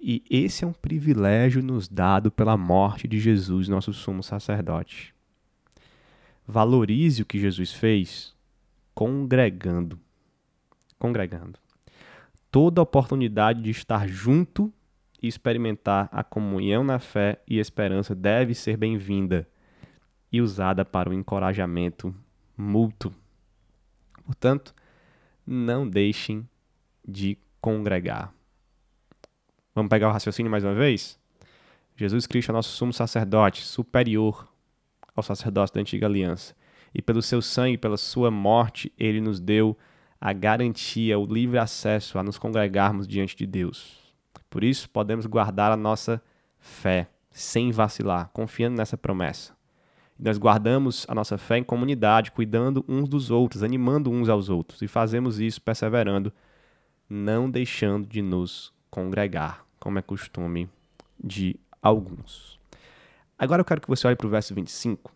E 0.00 0.22
esse 0.28 0.64
é 0.64 0.66
um 0.66 0.72
privilégio 0.72 1.62
nos 1.62 1.88
dado 1.88 2.30
pela 2.30 2.56
morte 2.56 3.06
de 3.06 3.20
Jesus, 3.20 3.68
nosso 3.68 3.92
sumo 3.92 4.22
sacerdote. 4.22 5.14
Valorize 6.46 7.22
o 7.22 7.26
que 7.26 7.38
Jesus 7.38 7.72
fez 7.72 8.34
congregando. 8.94 9.98
Congregando 11.02 11.58
toda 12.48 12.80
oportunidade 12.80 13.60
de 13.60 13.70
estar 13.70 14.06
junto 14.06 14.72
e 15.20 15.26
experimentar 15.26 16.08
a 16.12 16.22
comunhão 16.22 16.84
na 16.84 17.00
fé 17.00 17.42
e 17.44 17.58
esperança 17.58 18.14
deve 18.14 18.54
ser 18.54 18.76
bem-vinda 18.76 19.48
e 20.30 20.40
usada 20.40 20.84
para 20.84 21.10
o 21.10 21.12
encorajamento 21.12 22.14
mútuo. 22.56 23.12
Portanto, 24.24 24.72
não 25.44 25.88
deixem 25.88 26.48
de 27.04 27.36
congregar. 27.60 28.32
Vamos 29.74 29.90
pegar 29.90 30.08
o 30.08 30.12
raciocínio 30.12 30.52
mais 30.52 30.62
uma 30.62 30.74
vez? 30.74 31.18
Jesus 31.96 32.28
Cristo 32.28 32.50
é 32.50 32.52
nosso 32.52 32.70
sumo 32.76 32.92
sacerdote, 32.92 33.64
superior 33.64 34.46
ao 35.16 35.22
sacerdócio 35.24 35.74
da 35.74 35.80
antiga 35.80 36.06
aliança. 36.06 36.54
E 36.94 37.02
pelo 37.02 37.22
seu 37.22 37.42
sangue, 37.42 37.76
pela 37.76 37.96
sua 37.96 38.30
morte, 38.30 38.92
ele 38.96 39.20
nos 39.20 39.40
deu 39.40 39.76
a 40.24 40.32
garantia, 40.32 41.18
o 41.18 41.26
livre 41.26 41.58
acesso 41.58 42.16
a 42.16 42.22
nos 42.22 42.38
congregarmos 42.38 43.08
diante 43.08 43.34
de 43.34 43.44
Deus. 43.44 43.98
Por 44.48 44.62
isso, 44.62 44.88
podemos 44.88 45.26
guardar 45.26 45.72
a 45.72 45.76
nossa 45.76 46.22
fé 46.60 47.08
sem 47.32 47.72
vacilar, 47.72 48.30
confiando 48.32 48.76
nessa 48.76 48.96
promessa. 48.96 49.52
Nós 50.16 50.38
guardamos 50.38 51.04
a 51.08 51.14
nossa 51.16 51.36
fé 51.36 51.58
em 51.58 51.64
comunidade, 51.64 52.30
cuidando 52.30 52.84
uns 52.86 53.08
dos 53.08 53.32
outros, 53.32 53.64
animando 53.64 54.12
uns 54.12 54.28
aos 54.28 54.48
outros, 54.48 54.80
e 54.80 54.86
fazemos 54.86 55.40
isso 55.40 55.60
perseverando, 55.60 56.32
não 57.10 57.50
deixando 57.50 58.06
de 58.06 58.22
nos 58.22 58.72
congregar, 58.92 59.66
como 59.80 59.98
é 59.98 60.02
costume 60.02 60.70
de 61.18 61.58
alguns. 61.82 62.60
Agora 63.36 63.60
eu 63.60 63.64
quero 63.64 63.80
que 63.80 63.88
você 63.88 64.06
olhe 64.06 64.14
para 64.14 64.28
o 64.28 64.30
verso 64.30 64.54
25 64.54 65.12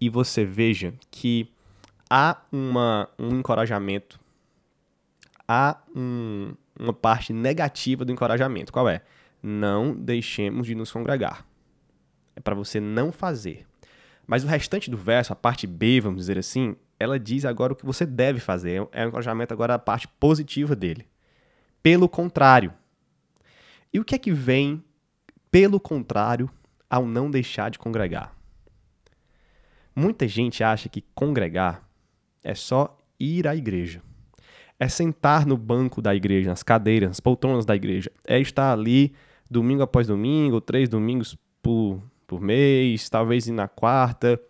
e 0.00 0.08
você 0.08 0.46
veja 0.46 0.94
que 1.10 1.54
há 2.10 2.42
uma, 2.50 3.08
um 3.18 3.38
encorajamento, 3.38 4.18
há 5.46 5.78
um, 5.94 6.54
uma 6.78 6.92
parte 6.92 7.32
negativa 7.32 8.04
do 8.04 8.12
encorajamento. 8.12 8.72
Qual 8.72 8.88
é? 8.88 9.02
Não 9.42 9.94
deixemos 9.94 10.66
de 10.66 10.74
nos 10.74 10.90
congregar. 10.90 11.44
É 12.34 12.40
para 12.40 12.54
você 12.54 12.80
não 12.80 13.12
fazer. 13.12 13.66
Mas 14.26 14.44
o 14.44 14.46
restante 14.46 14.90
do 14.90 14.96
verso, 14.96 15.32
a 15.32 15.36
parte 15.36 15.66
B, 15.66 16.00
vamos 16.00 16.20
dizer 16.20 16.38
assim, 16.38 16.76
ela 16.98 17.18
diz 17.18 17.44
agora 17.44 17.72
o 17.72 17.76
que 17.76 17.86
você 17.86 18.04
deve 18.04 18.40
fazer. 18.40 18.86
É 18.92 19.04
o 19.04 19.08
encorajamento 19.08 19.54
agora 19.54 19.74
a 19.74 19.78
parte 19.78 20.08
positiva 20.08 20.74
dele. 20.74 21.06
Pelo 21.82 22.08
contrário. 22.08 22.72
E 23.92 24.00
o 24.00 24.04
que 24.04 24.14
é 24.14 24.18
que 24.18 24.32
vem 24.32 24.82
pelo 25.50 25.78
contrário 25.78 26.50
ao 26.90 27.06
não 27.06 27.30
deixar 27.30 27.70
de 27.70 27.78
congregar? 27.78 28.34
Muita 29.94 30.28
gente 30.28 30.62
acha 30.62 30.88
que 30.88 31.02
congregar 31.14 31.85
é 32.46 32.54
só 32.54 32.96
ir 33.18 33.48
à 33.48 33.56
igreja. 33.56 34.00
É 34.78 34.88
sentar 34.88 35.44
no 35.44 35.56
banco 35.56 36.00
da 36.00 36.14
igreja, 36.14 36.48
nas 36.48 36.62
cadeiras, 36.62 37.08
nas 37.08 37.20
poltronas 37.20 37.66
da 37.66 37.74
igreja. 37.74 38.10
É 38.24 38.38
estar 38.38 38.72
ali 38.72 39.14
domingo 39.50 39.82
após 39.82 40.06
domingo, 40.06 40.60
três 40.60 40.88
domingos 40.88 41.36
por, 41.60 42.00
por 42.24 42.40
mês, 42.40 43.08
talvez 43.10 43.48
ir 43.48 43.52
na 43.52 43.66
quarta, 43.66 44.40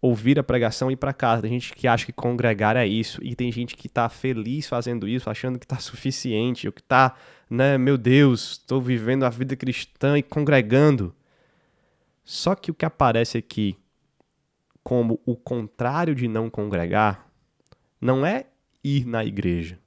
ouvir 0.00 0.38
a 0.38 0.42
pregação 0.42 0.90
e 0.90 0.94
ir 0.94 0.96
para 0.96 1.12
casa. 1.12 1.42
Tem 1.42 1.50
gente 1.50 1.74
que 1.74 1.86
acha 1.86 2.06
que 2.06 2.12
congregar 2.12 2.74
é 2.74 2.86
isso, 2.86 3.22
e 3.22 3.34
tem 3.34 3.52
gente 3.52 3.76
que 3.76 3.86
está 3.86 4.08
feliz 4.08 4.66
fazendo 4.66 5.06
isso, 5.06 5.28
achando 5.28 5.58
que 5.58 5.66
está 5.66 5.78
suficiente, 5.78 6.66
ou 6.66 6.72
que 6.72 6.80
está, 6.80 7.14
né, 7.50 7.76
meu 7.76 7.98
Deus, 7.98 8.52
estou 8.52 8.80
vivendo 8.80 9.24
a 9.24 9.28
vida 9.28 9.54
cristã 9.56 10.16
e 10.16 10.22
congregando. 10.22 11.14
Só 12.24 12.54
que 12.54 12.70
o 12.70 12.74
que 12.74 12.86
aparece 12.86 13.36
aqui 13.36 13.76
como 14.82 15.20
o 15.26 15.36
contrário 15.36 16.14
de 16.14 16.26
não 16.26 16.48
congregar 16.48 17.31
não 18.02 18.26
é 18.26 18.46
ir 18.82 19.06
na 19.06 19.24
igreja, 19.24 19.78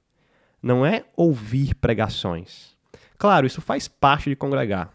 não 0.62 0.86
é 0.86 1.04
ouvir 1.14 1.74
pregações. 1.74 2.74
Claro, 3.18 3.46
isso 3.46 3.60
faz 3.60 3.86
parte 3.88 4.30
de 4.30 4.34
congregar. 4.34 4.90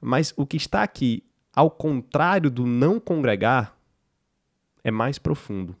Mas 0.00 0.32
o 0.36 0.46
que 0.46 0.56
está 0.56 0.84
aqui, 0.84 1.24
ao 1.52 1.68
contrário 1.68 2.48
do 2.48 2.64
não 2.64 3.00
congregar, 3.00 3.76
é 4.84 4.90
mais 4.90 5.18
profundo. 5.18 5.76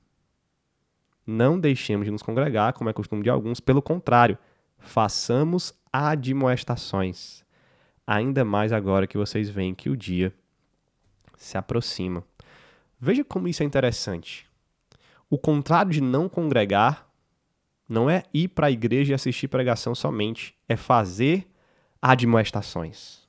Não 1.24 1.60
deixemos 1.60 2.06
de 2.06 2.10
nos 2.10 2.22
congregar, 2.22 2.72
como 2.72 2.90
é 2.90 2.92
costume 2.92 3.22
de 3.22 3.30
alguns, 3.30 3.60
pelo 3.60 3.80
contrário, 3.80 4.36
façamos 4.78 5.72
admoestações. 5.92 7.44
Ainda 8.04 8.44
mais 8.44 8.72
agora 8.72 9.06
que 9.06 9.16
vocês 9.16 9.48
veem 9.48 9.76
que 9.76 9.88
o 9.88 9.96
dia 9.96 10.34
se 11.36 11.56
aproxima. 11.56 12.24
Veja 13.00 13.24
como 13.24 13.46
isso 13.46 13.62
é 13.62 13.66
interessante. 13.66 14.50
O 15.32 15.38
contrário 15.38 15.90
de 15.90 16.02
não 16.02 16.28
congregar 16.28 17.10
não 17.88 18.10
é 18.10 18.24
ir 18.34 18.48
para 18.48 18.66
a 18.66 18.70
igreja 18.70 19.12
e 19.12 19.14
assistir 19.14 19.48
pregação 19.48 19.94
somente, 19.94 20.54
é 20.68 20.76
fazer 20.76 21.50
admoestações. 22.02 23.26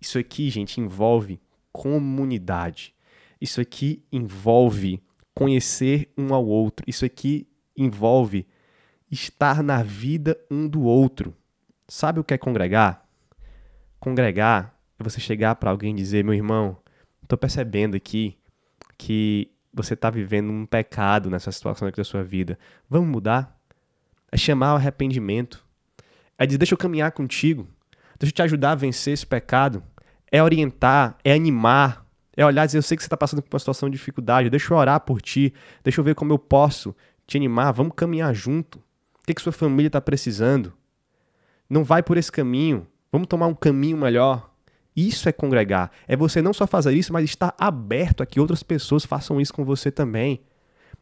Isso 0.00 0.18
aqui, 0.18 0.50
gente, 0.50 0.80
envolve 0.80 1.40
comunidade. 1.70 2.92
Isso 3.40 3.60
aqui 3.60 4.02
envolve 4.10 5.00
conhecer 5.32 6.12
um 6.18 6.34
ao 6.34 6.44
outro. 6.44 6.84
Isso 6.88 7.04
aqui 7.04 7.46
envolve 7.76 8.44
estar 9.08 9.62
na 9.62 9.84
vida 9.84 10.36
um 10.50 10.66
do 10.66 10.82
outro. 10.82 11.32
Sabe 11.86 12.18
o 12.18 12.24
que 12.24 12.34
é 12.34 12.38
congregar? 12.38 13.08
Congregar 14.00 14.76
é 14.98 15.04
você 15.04 15.20
chegar 15.20 15.54
para 15.54 15.70
alguém 15.70 15.92
e 15.92 15.96
dizer: 15.96 16.24
meu 16.24 16.34
irmão, 16.34 16.76
estou 17.22 17.38
percebendo 17.38 17.96
aqui 17.96 18.36
que 18.98 19.52
você 19.76 19.94
está 19.94 20.08
vivendo 20.08 20.50
um 20.50 20.64
pecado 20.64 21.28
nessa 21.28 21.52
situação 21.52 21.86
aqui 21.86 21.98
da 21.98 22.04
sua 22.04 22.24
vida. 22.24 22.58
Vamos 22.88 23.08
mudar? 23.08 23.54
É 24.32 24.36
chamar 24.36 24.72
o 24.72 24.76
arrependimento. 24.76 25.64
É 26.38 26.46
dizer, 26.46 26.58
deixa 26.58 26.74
eu 26.74 26.78
caminhar 26.78 27.12
contigo. 27.12 27.68
Deixa 28.18 28.32
eu 28.32 28.34
te 28.34 28.42
ajudar 28.42 28.72
a 28.72 28.74
vencer 28.74 29.12
esse 29.12 29.26
pecado. 29.26 29.82
É 30.32 30.42
orientar, 30.42 31.16
é 31.22 31.34
animar, 31.34 32.06
é 32.36 32.44
olhar 32.44 32.64
e 32.64 32.66
dizer, 32.66 32.78
eu 32.78 32.82
sei 32.82 32.96
que 32.96 33.02
você 33.02 33.06
está 33.06 33.16
passando 33.16 33.42
por 33.42 33.54
uma 33.54 33.58
situação 33.58 33.88
de 33.88 33.96
dificuldade, 33.96 34.50
deixa 34.50 34.72
eu 34.72 34.78
orar 34.78 35.00
por 35.00 35.22
ti, 35.22 35.54
deixa 35.84 36.00
eu 36.00 36.04
ver 36.04 36.14
como 36.14 36.32
eu 36.32 36.38
posso 36.38 36.94
te 37.26 37.36
animar, 37.36 37.72
vamos 37.72 37.92
caminhar 37.94 38.34
junto. 38.34 38.78
O 38.78 39.26
que, 39.26 39.34
que 39.34 39.42
sua 39.42 39.52
família 39.52 39.88
está 39.88 40.00
precisando? 40.00 40.72
Não 41.68 41.84
vai 41.84 42.02
por 42.02 42.16
esse 42.16 42.30
caminho, 42.32 42.86
vamos 43.12 43.28
tomar 43.28 43.46
um 43.46 43.54
caminho 43.54 43.96
melhor. 43.96 44.50
Isso 44.96 45.28
é 45.28 45.32
congregar. 45.32 45.90
É 46.08 46.16
você 46.16 46.40
não 46.40 46.54
só 46.54 46.66
fazer 46.66 46.94
isso, 46.94 47.12
mas 47.12 47.24
estar 47.24 47.54
aberto 47.58 48.22
a 48.22 48.26
que 48.26 48.40
outras 48.40 48.62
pessoas 48.62 49.04
façam 49.04 49.38
isso 49.38 49.52
com 49.52 49.64
você 49.64 49.90
também. 49.90 50.40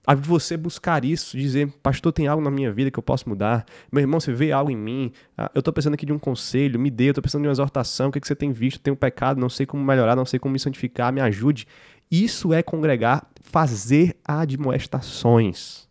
A 0.07 0.15
você 0.15 0.57
buscar 0.57 1.03
isso, 1.05 1.37
dizer, 1.37 1.73
pastor, 1.83 2.13
tem 2.13 2.27
algo 2.27 2.43
na 2.43 2.51
minha 2.51 2.71
vida 2.71 2.91
que 2.91 2.99
eu 2.99 3.03
posso 3.03 3.27
mudar. 3.27 3.65
Meu 3.91 4.03
irmão, 4.03 4.21
você 4.21 4.33
vê 4.33 4.53
algo 4.53 4.71
em 4.71 4.77
mim. 4.77 5.13
Ah, 5.39 5.51
eu 5.55 5.61
estou 5.61 5.73
precisando 5.73 5.95
aqui 5.95 6.05
de 6.05 6.13
um 6.13 6.19
conselho, 6.19 6.79
me 6.79 6.91
dê. 6.91 7.05
Eu 7.05 7.11
estou 7.13 7.23
precisando 7.23 7.43
de 7.43 7.49
uma 7.49 7.53
exortação. 7.53 8.09
O 8.09 8.13
que, 8.13 8.19
é 8.19 8.21
que 8.21 8.27
você 8.27 8.35
tem 8.35 8.53
visto? 8.53 8.81
Tenho 8.81 8.95
um 8.95 8.99
pecado, 8.99 9.41
não 9.41 9.49
sei 9.49 9.65
como 9.65 9.83
melhorar, 9.83 10.15
não 10.15 10.27
sei 10.27 10.39
como 10.39 10.53
me 10.53 10.59
santificar, 10.59 11.13
me 11.13 11.21
ajude. 11.23 11.67
Isso 12.11 12.53
é 12.53 12.63
congregar, 12.63 13.27
fazer 13.41 14.17
admoestações, 14.25 15.89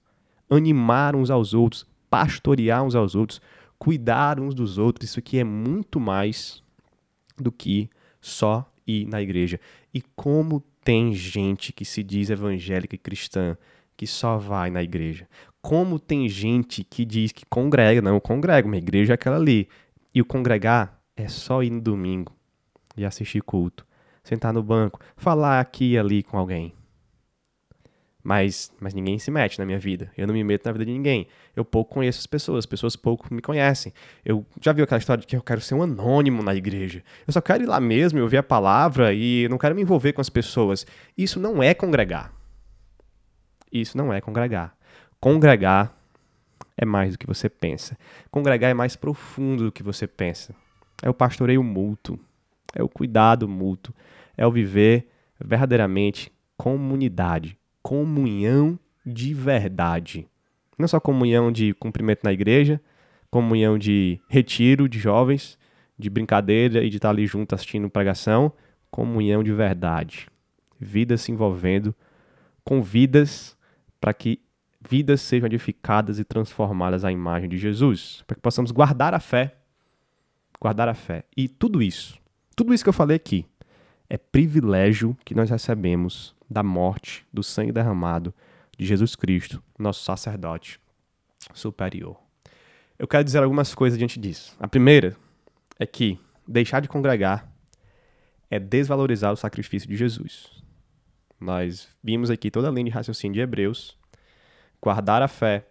animar 0.49 1.15
uns 1.15 1.31
aos 1.31 1.53
outros, 1.53 1.87
pastorear 2.09 2.83
uns 2.83 2.93
aos 2.93 3.15
outros, 3.15 3.41
cuidar 3.79 4.39
uns 4.39 4.53
dos 4.53 4.77
outros. 4.77 5.09
Isso 5.09 5.19
aqui 5.19 5.39
é 5.39 5.43
muito 5.43 5.99
mais 5.99 6.62
do 7.37 7.51
que 7.51 7.89
só 8.21 8.69
ir 8.85 9.05
na 9.07 9.21
igreja. 9.21 9.59
E 9.93 10.01
como 10.15 10.63
tem 10.83 11.13
gente 11.13 11.71
que 11.71 11.85
se 11.85 12.03
diz 12.03 12.29
evangélica 12.29 12.95
e 12.95 12.97
cristã 12.97 13.57
que 13.95 14.05
só 14.05 14.37
vai 14.37 14.69
na 14.69 14.83
igreja. 14.83 15.27
Como 15.61 15.99
tem 15.99 16.27
gente 16.27 16.83
que 16.83 17.05
diz 17.05 17.31
que 17.31 17.45
congrega, 17.45 18.01
não, 18.01 18.15
eu 18.15 18.21
congrego, 18.21 18.67
minha 18.67 18.81
igreja 18.81 19.13
é 19.13 19.15
aquela 19.15 19.37
ali. 19.37 19.69
E 20.13 20.21
o 20.21 20.25
congregar 20.25 20.99
é 21.15 21.27
só 21.27 21.63
ir 21.63 21.69
no 21.69 21.81
domingo 21.81 22.35
e 22.97 23.05
assistir 23.05 23.41
culto, 23.41 23.85
sentar 24.23 24.53
no 24.53 24.61
banco, 24.61 24.99
falar 25.15 25.59
aqui 25.59 25.91
e 25.91 25.97
ali 25.97 26.21
com 26.21 26.37
alguém. 26.37 26.73
Mas, 28.23 28.71
mas 28.79 28.93
ninguém 28.93 29.19
se 29.19 29.29
mete 29.29 29.59
na 29.59 29.65
minha 29.65 29.77
vida. 29.77 30.09
Eu 30.17 30.25
não 30.25 30.33
me 30.33 30.43
meto 30.45 30.65
na 30.65 30.71
vida 30.71 30.85
de 30.85 30.91
ninguém. 30.91 31.27
Eu 31.53 31.65
pouco 31.65 31.93
conheço 31.93 32.19
as 32.19 32.25
pessoas, 32.25 32.59
as 32.59 32.65
pessoas 32.65 32.95
pouco 32.95 33.31
me 33.33 33.41
conhecem. 33.41 33.91
Eu 34.23 34.45
já 34.61 34.71
vi 34.71 34.81
aquela 34.81 34.99
história 34.99 35.19
de 35.19 35.27
que 35.27 35.35
eu 35.35 35.41
quero 35.41 35.59
ser 35.59 35.75
um 35.75 35.83
anônimo 35.83 36.41
na 36.41 36.55
igreja. 36.55 37.03
Eu 37.27 37.33
só 37.33 37.41
quero 37.41 37.63
ir 37.63 37.67
lá 37.67 37.81
mesmo 37.81 38.17
e 38.19 38.21
ouvir 38.21 38.37
a 38.37 38.43
palavra 38.43 39.13
e 39.13 39.45
não 39.49 39.57
quero 39.57 39.75
me 39.75 39.81
envolver 39.81 40.13
com 40.13 40.21
as 40.21 40.29
pessoas. 40.29 40.87
Isso 41.17 41.37
não 41.37 41.61
é 41.61 41.73
congregar. 41.73 42.31
Isso 43.69 43.97
não 43.97 44.13
é 44.13 44.21
congregar. 44.21 44.73
Congregar 45.19 45.93
é 46.77 46.85
mais 46.85 47.11
do 47.11 47.17
que 47.17 47.27
você 47.27 47.49
pensa. 47.49 47.97
Congregar 48.31 48.71
é 48.71 48.73
mais 48.73 48.95
profundo 48.95 49.65
do 49.65 49.71
que 49.71 49.83
você 49.83 50.07
pensa. 50.07 50.55
É 51.01 51.09
o 51.09 51.13
pastoreio 51.13 51.61
mútuo. 51.61 52.17
É 52.73 52.81
o 52.81 52.87
cuidado 52.87 53.49
mútuo. 53.49 53.93
É 54.37 54.47
o 54.47 54.51
viver 54.51 55.09
verdadeiramente 55.43 56.31
comunidade 56.55 57.57
comunhão 57.83 58.79
de 59.05 59.33
verdade. 59.33 60.25
Não 60.79 60.87
só 60.87 60.99
comunhão 60.99 61.51
de 61.51 61.73
cumprimento 61.73 62.21
na 62.23 62.31
igreja, 62.31 62.81
comunhão 63.29 63.77
de 63.77 64.19
retiro 64.29 64.87
de 64.87 64.97
jovens, 64.97 65.59
de 65.99 66.09
brincadeira 66.09 66.83
e 66.83 66.89
de 66.89 66.97
estar 66.97 67.09
ali 67.09 67.27
junto 67.27 67.53
assistindo 67.53 67.89
pregação, 67.89 68.51
comunhão 68.89 69.43
de 69.43 69.51
verdade. 69.51 70.27
Vidas 70.79 71.21
se 71.21 71.31
envolvendo 71.31 71.93
com 72.63 72.81
vidas 72.81 73.57
para 73.99 74.13
que 74.13 74.39
vidas 74.81 75.21
sejam 75.21 75.47
edificadas 75.47 76.19
e 76.19 76.23
transformadas 76.23 77.05
à 77.05 77.11
imagem 77.11 77.49
de 77.49 77.57
Jesus, 77.57 78.23
para 78.25 78.35
que 78.35 78.41
possamos 78.41 78.71
guardar 78.71 79.13
a 79.13 79.19
fé, 79.19 79.55
guardar 80.59 80.87
a 80.87 80.93
fé. 80.93 81.23
E 81.35 81.47
tudo 81.47 81.81
isso, 81.81 82.19
tudo 82.55 82.73
isso 82.73 82.83
que 82.83 82.89
eu 82.89 82.93
falei 82.93 83.15
aqui, 83.15 83.45
é 84.09 84.17
privilégio 84.17 85.17
que 85.23 85.33
nós 85.33 85.49
recebemos 85.49 86.35
da 86.53 86.63
morte, 86.63 87.25
do 87.33 87.43
sangue 87.43 87.71
derramado 87.71 88.33
de 88.77 88.85
Jesus 88.85 89.15
Cristo, 89.15 89.61
nosso 89.77 90.03
sacerdote 90.03 90.79
superior. 91.53 92.17
Eu 92.97 93.07
quero 93.07 93.23
dizer 93.23 93.43
algumas 93.43 93.73
coisas 93.73 93.97
diante 93.97 94.19
disso. 94.19 94.55
A 94.59 94.67
primeira 94.67 95.17
é 95.79 95.85
que 95.85 96.19
deixar 96.47 96.79
de 96.79 96.87
congregar 96.87 97.51
é 98.49 98.59
desvalorizar 98.59 99.33
o 99.33 99.35
sacrifício 99.35 99.89
de 99.89 99.95
Jesus. 99.95 100.63
Nós 101.39 101.89
vimos 102.03 102.29
aqui 102.29 102.51
toda 102.51 102.69
a 102.69 102.71
linha 102.71 102.85
de 102.85 102.91
raciocínio 102.91 103.33
de 103.33 103.41
Hebreus, 103.41 103.97
guardar 104.81 105.21
a 105.21 105.27
fé, 105.27 105.67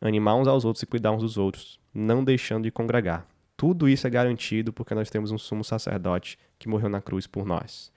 animar 0.00 0.34
uns 0.34 0.48
aos 0.48 0.64
outros 0.64 0.82
e 0.82 0.86
cuidar 0.86 1.12
uns 1.12 1.22
dos 1.22 1.38
outros, 1.38 1.78
não 1.94 2.24
deixando 2.24 2.64
de 2.64 2.70
congregar. 2.70 3.26
Tudo 3.56 3.88
isso 3.88 4.06
é 4.06 4.10
garantido 4.10 4.72
porque 4.72 4.94
nós 4.94 5.08
temos 5.08 5.30
um 5.30 5.38
sumo 5.38 5.64
sacerdote 5.64 6.38
que 6.58 6.68
morreu 6.68 6.90
na 6.90 7.00
cruz 7.00 7.26
por 7.26 7.46
nós. 7.46 7.90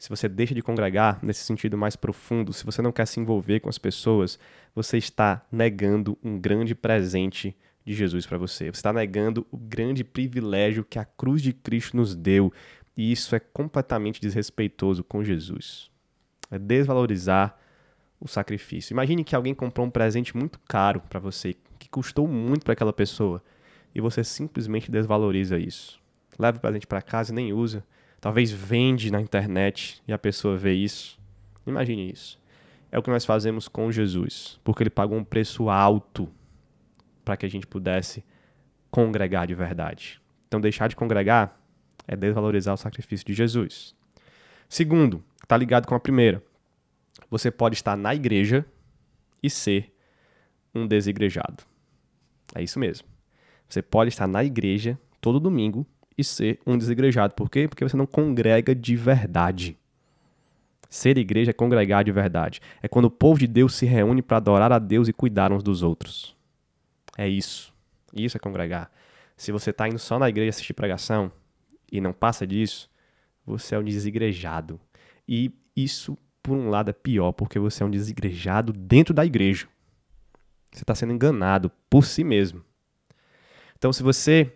Se 0.00 0.08
você 0.08 0.30
deixa 0.30 0.54
de 0.54 0.62
congregar 0.62 1.18
nesse 1.22 1.44
sentido 1.44 1.76
mais 1.76 1.94
profundo, 1.94 2.54
se 2.54 2.64
você 2.64 2.80
não 2.80 2.90
quer 2.90 3.04
se 3.04 3.20
envolver 3.20 3.60
com 3.60 3.68
as 3.68 3.76
pessoas, 3.76 4.38
você 4.74 4.96
está 4.96 5.46
negando 5.52 6.16
um 6.24 6.40
grande 6.40 6.74
presente 6.74 7.54
de 7.84 7.92
Jesus 7.92 8.24
para 8.24 8.38
você. 8.38 8.64
Você 8.64 8.78
está 8.78 8.94
negando 8.94 9.46
o 9.50 9.58
grande 9.58 10.02
privilégio 10.02 10.86
que 10.88 10.98
a 10.98 11.04
cruz 11.04 11.42
de 11.42 11.52
Cristo 11.52 11.98
nos 11.98 12.14
deu. 12.14 12.50
E 12.96 13.12
isso 13.12 13.36
é 13.36 13.38
completamente 13.38 14.22
desrespeitoso 14.22 15.04
com 15.04 15.22
Jesus. 15.22 15.90
É 16.50 16.58
desvalorizar 16.58 17.58
o 18.18 18.26
sacrifício. 18.26 18.94
Imagine 18.94 19.22
que 19.22 19.36
alguém 19.36 19.54
comprou 19.54 19.86
um 19.86 19.90
presente 19.90 20.34
muito 20.34 20.58
caro 20.66 21.02
para 21.10 21.20
você, 21.20 21.54
que 21.78 21.90
custou 21.90 22.26
muito 22.26 22.64
para 22.64 22.72
aquela 22.72 22.94
pessoa 22.94 23.44
e 23.94 24.00
você 24.00 24.24
simplesmente 24.24 24.90
desvaloriza 24.90 25.58
isso. 25.58 26.00
Leva 26.38 26.56
o 26.56 26.60
presente 26.60 26.86
para 26.86 27.02
casa 27.02 27.32
e 27.32 27.34
nem 27.34 27.52
usa. 27.52 27.84
Talvez 28.20 28.50
vende 28.50 29.10
na 29.10 29.20
internet 29.20 30.02
e 30.06 30.12
a 30.12 30.18
pessoa 30.18 30.56
vê 30.56 30.74
isso. 30.74 31.18
Imagine 31.66 32.10
isso. 32.10 32.38
É 32.92 32.98
o 32.98 33.02
que 33.02 33.10
nós 33.10 33.24
fazemos 33.24 33.68
com 33.68 33.90
Jesus, 33.90 34.58
porque 34.64 34.82
ele 34.82 34.90
pagou 34.90 35.16
um 35.16 35.24
preço 35.24 35.70
alto 35.70 36.28
para 37.24 37.36
que 37.36 37.46
a 37.46 37.48
gente 37.48 37.66
pudesse 37.66 38.24
congregar 38.90 39.46
de 39.46 39.54
verdade. 39.54 40.20
Então, 40.48 40.60
deixar 40.60 40.88
de 40.88 40.96
congregar 40.96 41.58
é 42.06 42.16
desvalorizar 42.16 42.74
o 42.74 42.76
sacrifício 42.76 43.24
de 43.24 43.32
Jesus. 43.32 43.94
Segundo, 44.68 45.22
está 45.42 45.56
ligado 45.56 45.86
com 45.86 45.94
a 45.94 46.00
primeira. 46.00 46.42
Você 47.30 47.50
pode 47.50 47.76
estar 47.76 47.96
na 47.96 48.14
igreja 48.14 48.66
e 49.42 49.48
ser 49.48 49.94
um 50.74 50.86
desigrejado. 50.86 51.64
É 52.54 52.62
isso 52.62 52.78
mesmo. 52.78 53.06
Você 53.68 53.80
pode 53.80 54.08
estar 54.08 54.26
na 54.26 54.42
igreja 54.42 54.98
todo 55.20 55.38
domingo 55.38 55.86
e 56.20 56.24
ser 56.24 56.60
um 56.66 56.76
desigrejado. 56.76 57.34
Por 57.34 57.50
quê? 57.50 57.66
Porque 57.66 57.82
você 57.82 57.96
não 57.96 58.06
congrega 58.06 58.74
de 58.74 58.96
verdade. 58.96 59.76
Ser 60.88 61.16
igreja 61.18 61.50
é 61.50 61.54
congregar 61.54 62.04
de 62.04 62.12
verdade. 62.12 62.60
É 62.82 62.88
quando 62.88 63.04
o 63.04 63.10
povo 63.10 63.38
de 63.38 63.46
Deus 63.46 63.74
se 63.74 63.86
reúne 63.86 64.22
para 64.22 64.38
adorar 64.38 64.72
a 64.72 64.78
Deus 64.78 65.08
e 65.08 65.12
cuidar 65.12 65.52
uns 65.52 65.62
dos 65.62 65.82
outros. 65.82 66.36
É 67.16 67.28
isso. 67.28 67.72
Isso 68.12 68.36
é 68.36 68.40
congregar. 68.40 68.90
Se 69.36 69.52
você 69.52 69.70
está 69.70 69.88
indo 69.88 69.98
só 69.98 70.18
na 70.18 70.28
igreja 70.28 70.50
assistir 70.50 70.74
pregação 70.74 71.30
e 71.90 72.00
não 72.00 72.12
passa 72.12 72.46
disso, 72.46 72.90
você 73.46 73.74
é 73.74 73.78
um 73.78 73.84
desigrejado. 73.84 74.80
E 75.26 75.52
isso, 75.76 76.18
por 76.42 76.56
um 76.56 76.68
lado, 76.68 76.90
é 76.90 76.92
pior, 76.92 77.32
porque 77.32 77.58
você 77.58 77.82
é 77.82 77.86
um 77.86 77.90
desigrejado 77.90 78.72
dentro 78.72 79.14
da 79.14 79.24
igreja. 79.24 79.68
Você 80.72 80.82
está 80.82 80.94
sendo 80.94 81.12
enganado 81.12 81.70
por 81.88 82.04
si 82.04 82.22
mesmo. 82.22 82.64
Então, 83.78 83.92
se 83.92 84.02
você 84.02 84.52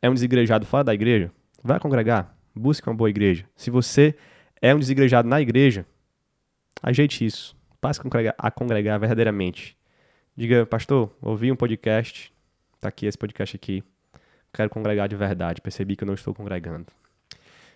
é 0.00 0.08
um 0.08 0.14
desigrejado 0.14 0.66
fora 0.66 0.84
da 0.84 0.94
igreja, 0.94 1.30
vai 1.62 1.78
congregar, 1.78 2.36
busque 2.54 2.88
uma 2.88 2.94
boa 2.94 3.10
igreja. 3.10 3.44
Se 3.56 3.70
você 3.70 4.14
é 4.60 4.74
um 4.74 4.78
desigrejado 4.78 5.28
na 5.28 5.40
igreja, 5.40 5.86
ajeite 6.82 7.24
isso. 7.24 7.56
Passe 7.80 8.00
a 8.00 8.02
congregar, 8.02 8.34
a 8.36 8.50
congregar 8.50 8.98
verdadeiramente. 8.98 9.76
Diga, 10.36 10.66
pastor, 10.66 11.14
ouvi 11.20 11.50
um 11.50 11.56
podcast, 11.56 12.32
tá 12.80 12.88
aqui 12.88 13.06
esse 13.06 13.18
podcast 13.18 13.56
aqui. 13.56 13.82
Quero 14.52 14.70
congregar 14.70 15.08
de 15.08 15.16
verdade. 15.16 15.60
Percebi 15.60 15.96
que 15.96 16.04
eu 16.04 16.06
não 16.06 16.14
estou 16.14 16.34
congregando. 16.34 16.86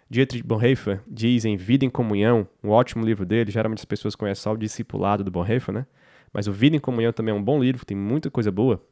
Dietrich 0.09 0.47
Bonhoeffer 0.47 1.01
diz 1.07 1.45
em 1.45 1.57
Vida 1.57 1.85
em 1.85 1.91
Comunhão, 1.91 2.47
um 2.63 2.71
ótimo 2.71 3.05
livro 3.05 3.25
dele. 3.25 3.51
Geralmente 3.51 3.79
as 3.79 3.85
pessoas 3.85 4.15
conhecem 4.15 4.43
só 4.43 4.53
o 4.53 4.57
discipulado 4.57 5.25
do 5.25 5.31
Bonhoeffer, 5.31 5.75
né? 5.75 5.87
Mas 6.33 6.47
o 6.47 6.53
Vida 6.53 6.77
em 6.77 6.79
Comunhão 6.81 7.13
também 7.13 7.35
é 7.35 7.37
um 7.37 7.43
bom 7.43 7.63
livro, 7.63 7.85
tem 7.85 7.97
muita 7.97 8.31
coisa 8.31 8.51
boa. 8.51 8.85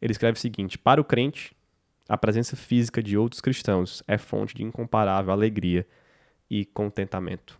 Ele 0.00 0.12
escreve 0.12 0.36
o 0.36 0.40
seguinte: 0.40 0.78
Para 0.78 1.00
o 1.00 1.04
crente, 1.04 1.54
a 2.12 2.18
presença 2.18 2.54
física 2.54 3.02
de 3.02 3.16
outros 3.16 3.40
cristãos 3.40 4.02
é 4.06 4.18
fonte 4.18 4.54
de 4.54 4.62
incomparável 4.62 5.32
alegria 5.32 5.86
e 6.50 6.62
contentamento. 6.62 7.58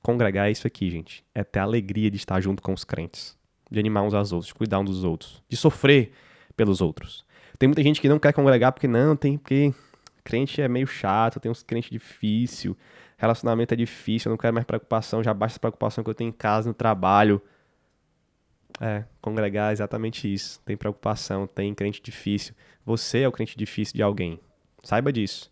Congregar 0.00 0.46
é 0.46 0.52
isso 0.52 0.64
aqui, 0.64 0.88
gente. 0.88 1.24
É 1.34 1.42
ter 1.42 1.58
a 1.58 1.64
alegria 1.64 2.08
de 2.08 2.16
estar 2.16 2.40
junto 2.40 2.62
com 2.62 2.72
os 2.72 2.84
crentes, 2.84 3.36
de 3.68 3.80
animar 3.80 4.04
uns 4.04 4.14
aos 4.14 4.30
outros, 4.30 4.46
de 4.46 4.54
cuidar 4.54 4.78
uns 4.78 4.84
dos 4.88 5.02
outros, 5.02 5.42
de 5.48 5.56
sofrer 5.56 6.12
pelos 6.56 6.80
outros. 6.80 7.24
Tem 7.58 7.66
muita 7.68 7.82
gente 7.82 8.00
que 8.00 8.08
não 8.08 8.20
quer 8.20 8.32
congregar 8.32 8.70
porque 8.70 8.86
não, 8.86 9.16
tem 9.16 9.36
porque 9.36 9.74
crente 10.22 10.62
é 10.62 10.68
meio 10.68 10.86
chato, 10.86 11.40
tem 11.40 11.50
uns 11.50 11.64
crentes 11.64 11.90
difícil, 11.90 12.76
relacionamento 13.16 13.74
é 13.74 13.76
difícil, 13.76 14.28
eu 14.28 14.34
não 14.34 14.38
quero 14.38 14.54
mais 14.54 14.64
preocupação, 14.64 15.24
já 15.24 15.34
basta 15.34 15.56
a 15.56 15.60
preocupação 15.60 16.04
que 16.04 16.10
eu 16.10 16.14
tenho 16.14 16.28
em 16.28 16.32
casa, 16.32 16.68
no 16.68 16.74
trabalho. 16.74 17.42
É, 18.80 19.04
congregar 19.20 19.70
é 19.70 19.72
exatamente 19.72 20.32
isso. 20.32 20.60
Tem 20.64 20.76
preocupação, 20.76 21.46
tem 21.46 21.74
crente 21.74 22.02
difícil. 22.02 22.54
Você 22.84 23.20
é 23.20 23.28
o 23.28 23.32
crente 23.32 23.56
difícil 23.56 23.94
de 23.94 24.02
alguém. 24.02 24.40
Saiba 24.82 25.12
disso. 25.12 25.50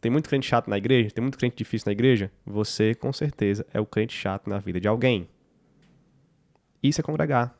Tem 0.00 0.10
muito 0.10 0.28
crente 0.28 0.46
chato 0.46 0.68
na 0.68 0.78
igreja? 0.78 1.10
Tem 1.10 1.22
muito 1.22 1.38
crente 1.38 1.56
difícil 1.56 1.86
na 1.86 1.92
igreja? 1.92 2.30
Você, 2.44 2.94
com 2.94 3.12
certeza, 3.12 3.66
é 3.72 3.80
o 3.80 3.86
crente 3.86 4.14
chato 4.14 4.48
na 4.48 4.58
vida 4.58 4.78
de 4.78 4.86
alguém. 4.86 5.28
Isso 6.82 7.00
é 7.00 7.04
congregar. 7.04 7.56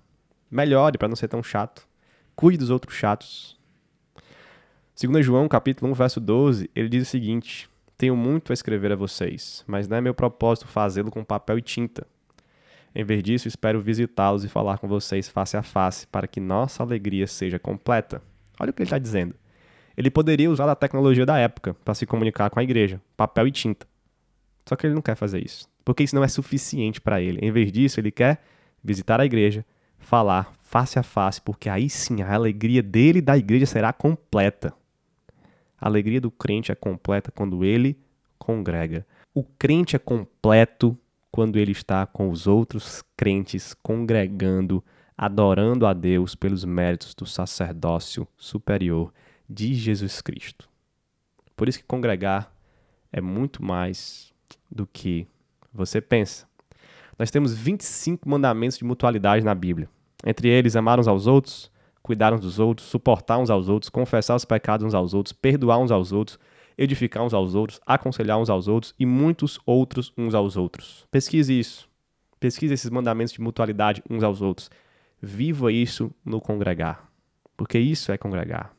Melhore 0.50 0.98
para 0.98 1.08
não 1.08 1.16
ser 1.16 1.28
tão 1.28 1.42
chato. 1.42 1.88
Cuide 2.36 2.58
dos 2.58 2.70
outros 2.70 2.94
chatos. 2.94 3.58
2 5.00 5.24
João, 5.24 5.48
capítulo 5.48 5.90
1, 5.90 5.94
verso 5.94 6.20
12, 6.20 6.70
ele 6.74 6.88
diz 6.88 7.02
o 7.02 7.10
seguinte: 7.10 7.68
Tenho 7.98 8.16
muito 8.16 8.52
a 8.52 8.54
escrever 8.54 8.92
a 8.92 8.96
vocês, 8.96 9.64
mas 9.66 9.88
não 9.88 9.96
é 9.96 10.00
meu 10.00 10.14
propósito 10.14 10.68
fazê-lo 10.68 11.10
com 11.10 11.24
papel 11.24 11.58
e 11.58 11.62
tinta 11.62 12.06
em 12.96 13.04
vez 13.04 13.22
disso, 13.22 13.46
espero 13.46 13.78
visitá-los 13.78 14.42
e 14.42 14.48
falar 14.48 14.78
com 14.78 14.88
vocês 14.88 15.28
face 15.28 15.54
a 15.54 15.62
face 15.62 16.06
para 16.06 16.26
que 16.26 16.40
nossa 16.40 16.82
alegria 16.82 17.26
seja 17.26 17.58
completa. 17.58 18.22
Olha 18.58 18.70
o 18.70 18.72
que 18.72 18.80
ele 18.80 18.86
está 18.86 18.96
dizendo. 18.96 19.34
Ele 19.94 20.10
poderia 20.10 20.50
usar 20.50 20.66
a 20.66 20.74
tecnologia 20.74 21.26
da 21.26 21.36
época 21.36 21.74
para 21.84 21.92
se 21.92 22.06
comunicar 22.06 22.48
com 22.48 22.58
a 22.58 22.62
igreja, 22.62 22.98
papel 23.14 23.48
e 23.48 23.50
tinta. 23.50 23.86
Só 24.64 24.74
que 24.74 24.86
ele 24.86 24.94
não 24.94 25.02
quer 25.02 25.14
fazer 25.14 25.44
isso, 25.44 25.68
porque 25.84 26.04
isso 26.04 26.14
não 26.14 26.24
é 26.24 26.28
suficiente 26.28 26.98
para 26.98 27.20
ele. 27.20 27.38
Em 27.42 27.52
vez 27.52 27.70
disso, 27.70 28.00
ele 28.00 28.10
quer 28.10 28.42
visitar 28.82 29.20
a 29.20 29.26
igreja, 29.26 29.62
falar 29.98 30.50
face 30.58 30.98
a 30.98 31.02
face, 31.02 31.38
porque 31.38 31.68
aí 31.68 31.90
sim 31.90 32.22
a 32.22 32.34
alegria 32.34 32.82
dele 32.82 33.18
e 33.18 33.22
da 33.22 33.36
igreja 33.36 33.66
será 33.66 33.92
completa. 33.92 34.72
A 35.78 35.86
alegria 35.86 36.18
do 36.20 36.30
crente 36.30 36.72
é 36.72 36.74
completa 36.74 37.30
quando 37.30 37.62
ele 37.62 37.98
congrega. 38.38 39.06
O 39.34 39.44
crente 39.44 39.94
é 39.94 39.98
completo 39.98 40.98
quando 41.30 41.58
ele 41.58 41.72
está 41.72 42.06
com 42.06 42.30
os 42.30 42.46
outros 42.46 43.02
crentes 43.16 43.74
congregando, 43.74 44.82
adorando 45.16 45.86
a 45.86 45.92
Deus 45.92 46.34
pelos 46.34 46.64
méritos 46.64 47.14
do 47.14 47.26
sacerdócio 47.26 48.26
superior 48.36 49.12
de 49.48 49.74
Jesus 49.74 50.20
Cristo. 50.20 50.68
Por 51.56 51.68
isso 51.68 51.78
que 51.78 51.84
congregar 51.84 52.52
é 53.12 53.20
muito 53.20 53.62
mais 53.62 54.32
do 54.70 54.86
que 54.86 55.26
você 55.72 56.00
pensa. 56.00 56.46
Nós 57.18 57.30
temos 57.30 57.54
25 57.54 58.28
mandamentos 58.28 58.76
de 58.76 58.84
mutualidade 58.84 59.44
na 59.44 59.54
Bíblia. 59.54 59.88
Entre 60.24 60.48
eles, 60.48 60.76
amar 60.76 61.00
uns 61.00 61.08
aos 61.08 61.26
outros, 61.26 61.70
cuidar 62.02 62.32
uns 62.32 62.40
dos 62.40 62.58
outros, 62.58 62.86
suportar 62.88 63.38
uns 63.38 63.50
aos 63.50 63.68
outros, 63.68 63.88
confessar 63.88 64.36
os 64.36 64.44
pecados 64.44 64.86
uns 64.86 64.94
aos 64.94 65.14
outros, 65.14 65.32
perdoar 65.32 65.78
uns 65.78 65.90
aos 65.90 66.12
outros, 66.12 66.38
edificar 66.78 67.24
uns 67.24 67.32
aos 67.32 67.54
outros, 67.54 67.80
aconselhar 67.86 68.38
uns 68.38 68.50
aos 68.50 68.68
outros 68.68 68.94
e 68.98 69.06
muitos 69.06 69.58
outros 69.64 70.12
uns 70.16 70.34
aos 70.34 70.56
outros. 70.56 71.06
Pesquise 71.10 71.58
isso. 71.58 71.88
Pesquise 72.38 72.74
esses 72.74 72.90
mandamentos 72.90 73.32
de 73.32 73.40
mutualidade 73.40 74.02
uns 74.08 74.22
aos 74.22 74.42
outros. 74.42 74.70
Viva 75.20 75.72
isso 75.72 76.12
no 76.24 76.40
congregar, 76.40 77.10
porque 77.56 77.78
isso 77.78 78.12
é 78.12 78.18
congregar. 78.18 78.74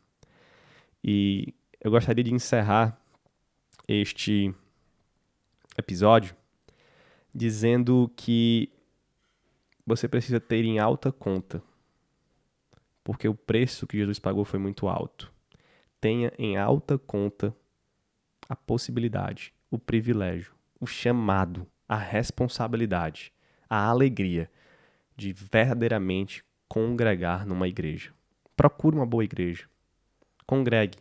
E 1.03 1.53
eu 1.81 1.89
gostaria 1.89 2.23
de 2.23 2.33
encerrar 2.33 2.99
este 3.87 4.53
episódio 5.77 6.35
dizendo 7.33 8.11
que 8.15 8.69
você 9.85 10.07
precisa 10.07 10.39
ter 10.39 10.65
em 10.65 10.79
alta 10.79 11.11
conta, 11.11 11.63
porque 13.03 13.27
o 13.27 13.33
preço 13.33 13.87
que 13.87 13.97
Jesus 13.97 14.19
pagou 14.19 14.43
foi 14.43 14.59
muito 14.59 14.87
alto. 14.87 15.31
Tenha 15.99 16.31
em 16.37 16.57
alta 16.57 16.97
conta 16.97 17.55
a 18.47 18.55
possibilidade, 18.55 19.53
o 19.69 19.77
privilégio, 19.77 20.53
o 20.79 20.85
chamado, 20.85 21.67
a 21.87 21.97
responsabilidade, 21.97 23.31
a 23.69 23.85
alegria 23.87 24.49
de 25.15 25.33
verdadeiramente 25.33 26.43
congregar 26.67 27.45
numa 27.45 27.67
igreja. 27.67 28.11
Procure 28.55 28.95
uma 28.95 29.05
boa 29.05 29.23
igreja. 29.23 29.65
Congregue. 30.45 30.97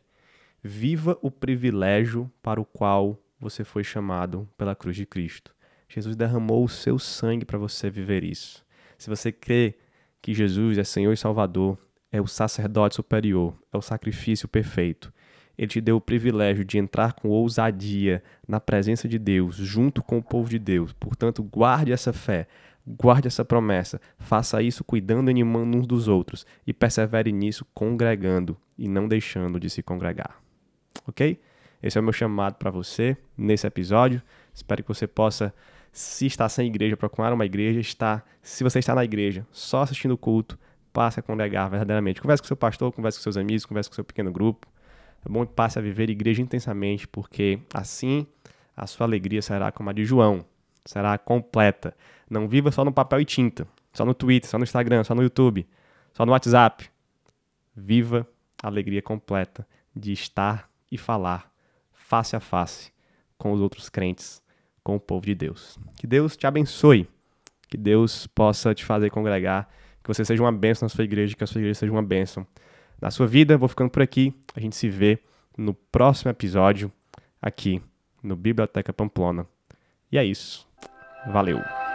Viva 0.63 1.17
o 1.23 1.31
privilégio 1.31 2.31
para 2.43 2.61
o 2.61 2.65
qual 2.65 3.21
você 3.39 3.63
foi 3.63 3.85
chamado 3.85 4.49
pela 4.57 4.75
cruz 4.75 4.97
de 4.97 5.07
Cristo. 5.07 5.55
Jesus 5.89 6.17
derramou 6.17 6.65
o 6.65 6.69
seu 6.69 6.99
sangue 6.99 7.45
para 7.45 7.59
você 7.59 7.89
viver 7.89 8.25
isso. 8.25 8.65
Se 8.99 9.09
você 9.09 9.31
crê 9.31 9.79
que 10.21 10.35
Jesus 10.35 10.79
é 10.79 10.85
Senhor 10.85 11.13
e 11.13 11.17
Salvador, 11.17 11.79
é 12.11 12.21
o 12.21 12.27
sacerdote 12.27 12.97
superior, 12.97 13.57
é 13.73 13.77
o 13.77 13.83
sacrifício 13.83 14.49
perfeito, 14.49 15.13
ele 15.59 15.69
te 15.69 15.81
deu 15.81 15.97
o 15.97 16.01
privilégio 16.01 16.65
de 16.65 16.79
entrar 16.79 17.15
com 17.15 17.29
ousadia 17.29 18.23
na 18.47 18.61
presença 18.61 19.09
de 19.09 19.19
Deus, 19.19 19.57
junto 19.57 20.03
com 20.03 20.19
o 20.19 20.23
povo 20.23 20.49
de 20.49 20.59
Deus. 20.59 20.93
Portanto, 20.93 21.43
guarde 21.43 21.93
essa 21.93 22.13
fé, 22.13 22.47
guarde 22.87 23.27
essa 23.27 23.45
promessa, 23.45 24.01
faça 24.19 24.63
isso 24.63 24.85
cuidando 24.85 25.29
e 25.29 25.33
animando 25.33 25.79
uns 25.79 25.87
dos 25.87 26.09
outros 26.09 26.47
e 26.67 26.73
persevere 26.73 27.33
nisso 27.33 27.67
congregando 27.75 28.57
e 28.79 28.89
não 28.89 29.09
deixando 29.09 29.59
de 29.59 29.71
se 29.71 29.83
congregar. 29.83 30.41
Ok? 31.07 31.41
Esse 31.83 31.99
é 31.99 32.01
o 32.01 32.05
meu 32.05 32.13
chamado 32.13 32.55
para 32.55 32.71
você 32.71 33.17
nesse 33.37 33.67
episódio. 33.67 34.23
Espero 34.53 34.83
que 34.83 34.89
você 34.89 35.07
possa, 35.07 35.55
se 35.93 36.27
está 36.27 36.49
sem 36.49 36.67
igreja, 36.67 36.97
procurar 36.97 37.33
uma 37.33 37.45
igreja. 37.45 37.81
Está, 37.81 38.23
se 38.43 38.65
você 38.65 38.79
está 38.79 38.95
na 38.95 39.05
igreja, 39.05 39.47
só 39.51 39.83
assistindo 39.83 40.13
o 40.13 40.19
culto, 40.19 40.59
passe 40.93 41.21
a 41.21 41.23
congregar 41.23 41.69
verdadeiramente. 41.69 42.21
Converse 42.21 42.43
com 42.43 42.47
seu 42.47 42.57
pastor, 42.57 42.93
converse 42.93 43.19
com 43.19 43.23
seus 43.23 43.37
amigos, 43.37 43.67
converse 43.67 43.89
com 43.89 43.95
seu 43.95 44.05
pequeno 44.05 44.33
grupo. 44.33 44.67
É 45.27 45.29
bom 45.29 45.45
que 45.45 45.53
passe 45.53 45.77
a 45.77 45.83
viver 45.83 46.09
igreja 46.09 46.41
intensamente, 46.41 47.09
porque 47.09 47.59
assim 47.75 48.29
a 48.77 48.87
sua 48.87 49.07
alegria 49.07 49.43
será 49.43 49.73
como 49.73 49.91
a 49.91 49.93
de 49.93 50.05
João, 50.05 50.45
será 50.85 51.19
completa. 51.19 51.97
Não 52.31 52.47
viva 52.47 52.71
só 52.71 52.85
no 52.85 52.93
papel 52.93 53.21
e 53.21 53.25
tinta, 53.25 53.67
só 53.93 54.05
no 54.05 54.15
Twitter, 54.15 54.49
só 54.49 54.57
no 54.57 54.63
Instagram, 54.63 55.03
só 55.03 55.17
no 55.17 55.23
YouTube, 55.25 55.67
só 56.15 56.25
no 56.25 56.31
WhatsApp. 56.31 56.89
Viva 57.75 58.25
a 58.63 58.69
alegria 58.69 59.03
completa 59.03 59.67
de 59.95 60.13
estar 60.13 60.71
e 60.93 60.97
falar 60.97 61.51
face 61.93 62.37
a 62.37 62.41
face 62.41 62.93
com 63.37 63.51
os 63.51 63.61
outros 63.61 63.89
crentes, 63.89 64.41
com 64.85 64.95
o 64.95 65.01
povo 65.01 65.27
de 65.27 65.35
Deus. 65.35 65.77
Que 65.97 66.07
Deus 66.07 66.37
te 66.37 66.47
abençoe, 66.47 67.09
que 67.69 67.77
Deus 67.77 68.29
possa 68.29 68.73
te 68.73 68.85
fazer 68.85 69.11
congregar, 69.11 69.69
que 70.05 70.09
você 70.09 70.25
seja 70.25 70.41
uma 70.41 70.53
bênção 70.53 70.87
na 70.87 70.89
sua 70.89 71.03
igreja, 71.03 71.35
que 71.35 71.43
a 71.43 71.49
sua 71.49 71.61
igreja 71.61 71.81
seja 71.81 71.91
uma 71.91 72.03
bênção 72.03 72.47
na 73.01 73.11
sua 73.11 73.27
vida. 73.27 73.57
Vou 73.57 73.69
ficando 73.69 73.91
por 73.91 74.03
aqui. 74.03 74.35
A 74.55 74.61
gente 74.61 74.77
se 74.77 74.89
vê 74.89 75.19
no 75.57 75.75
próximo 75.75 76.31
episódio 76.31 76.93
aqui 77.41 77.83
no 78.23 78.37
Biblioteca 78.37 78.93
Pamplona. 78.93 79.47
E 80.11 80.19
é 80.19 80.25
isso. 80.25 80.67
Valeu! 81.33 81.86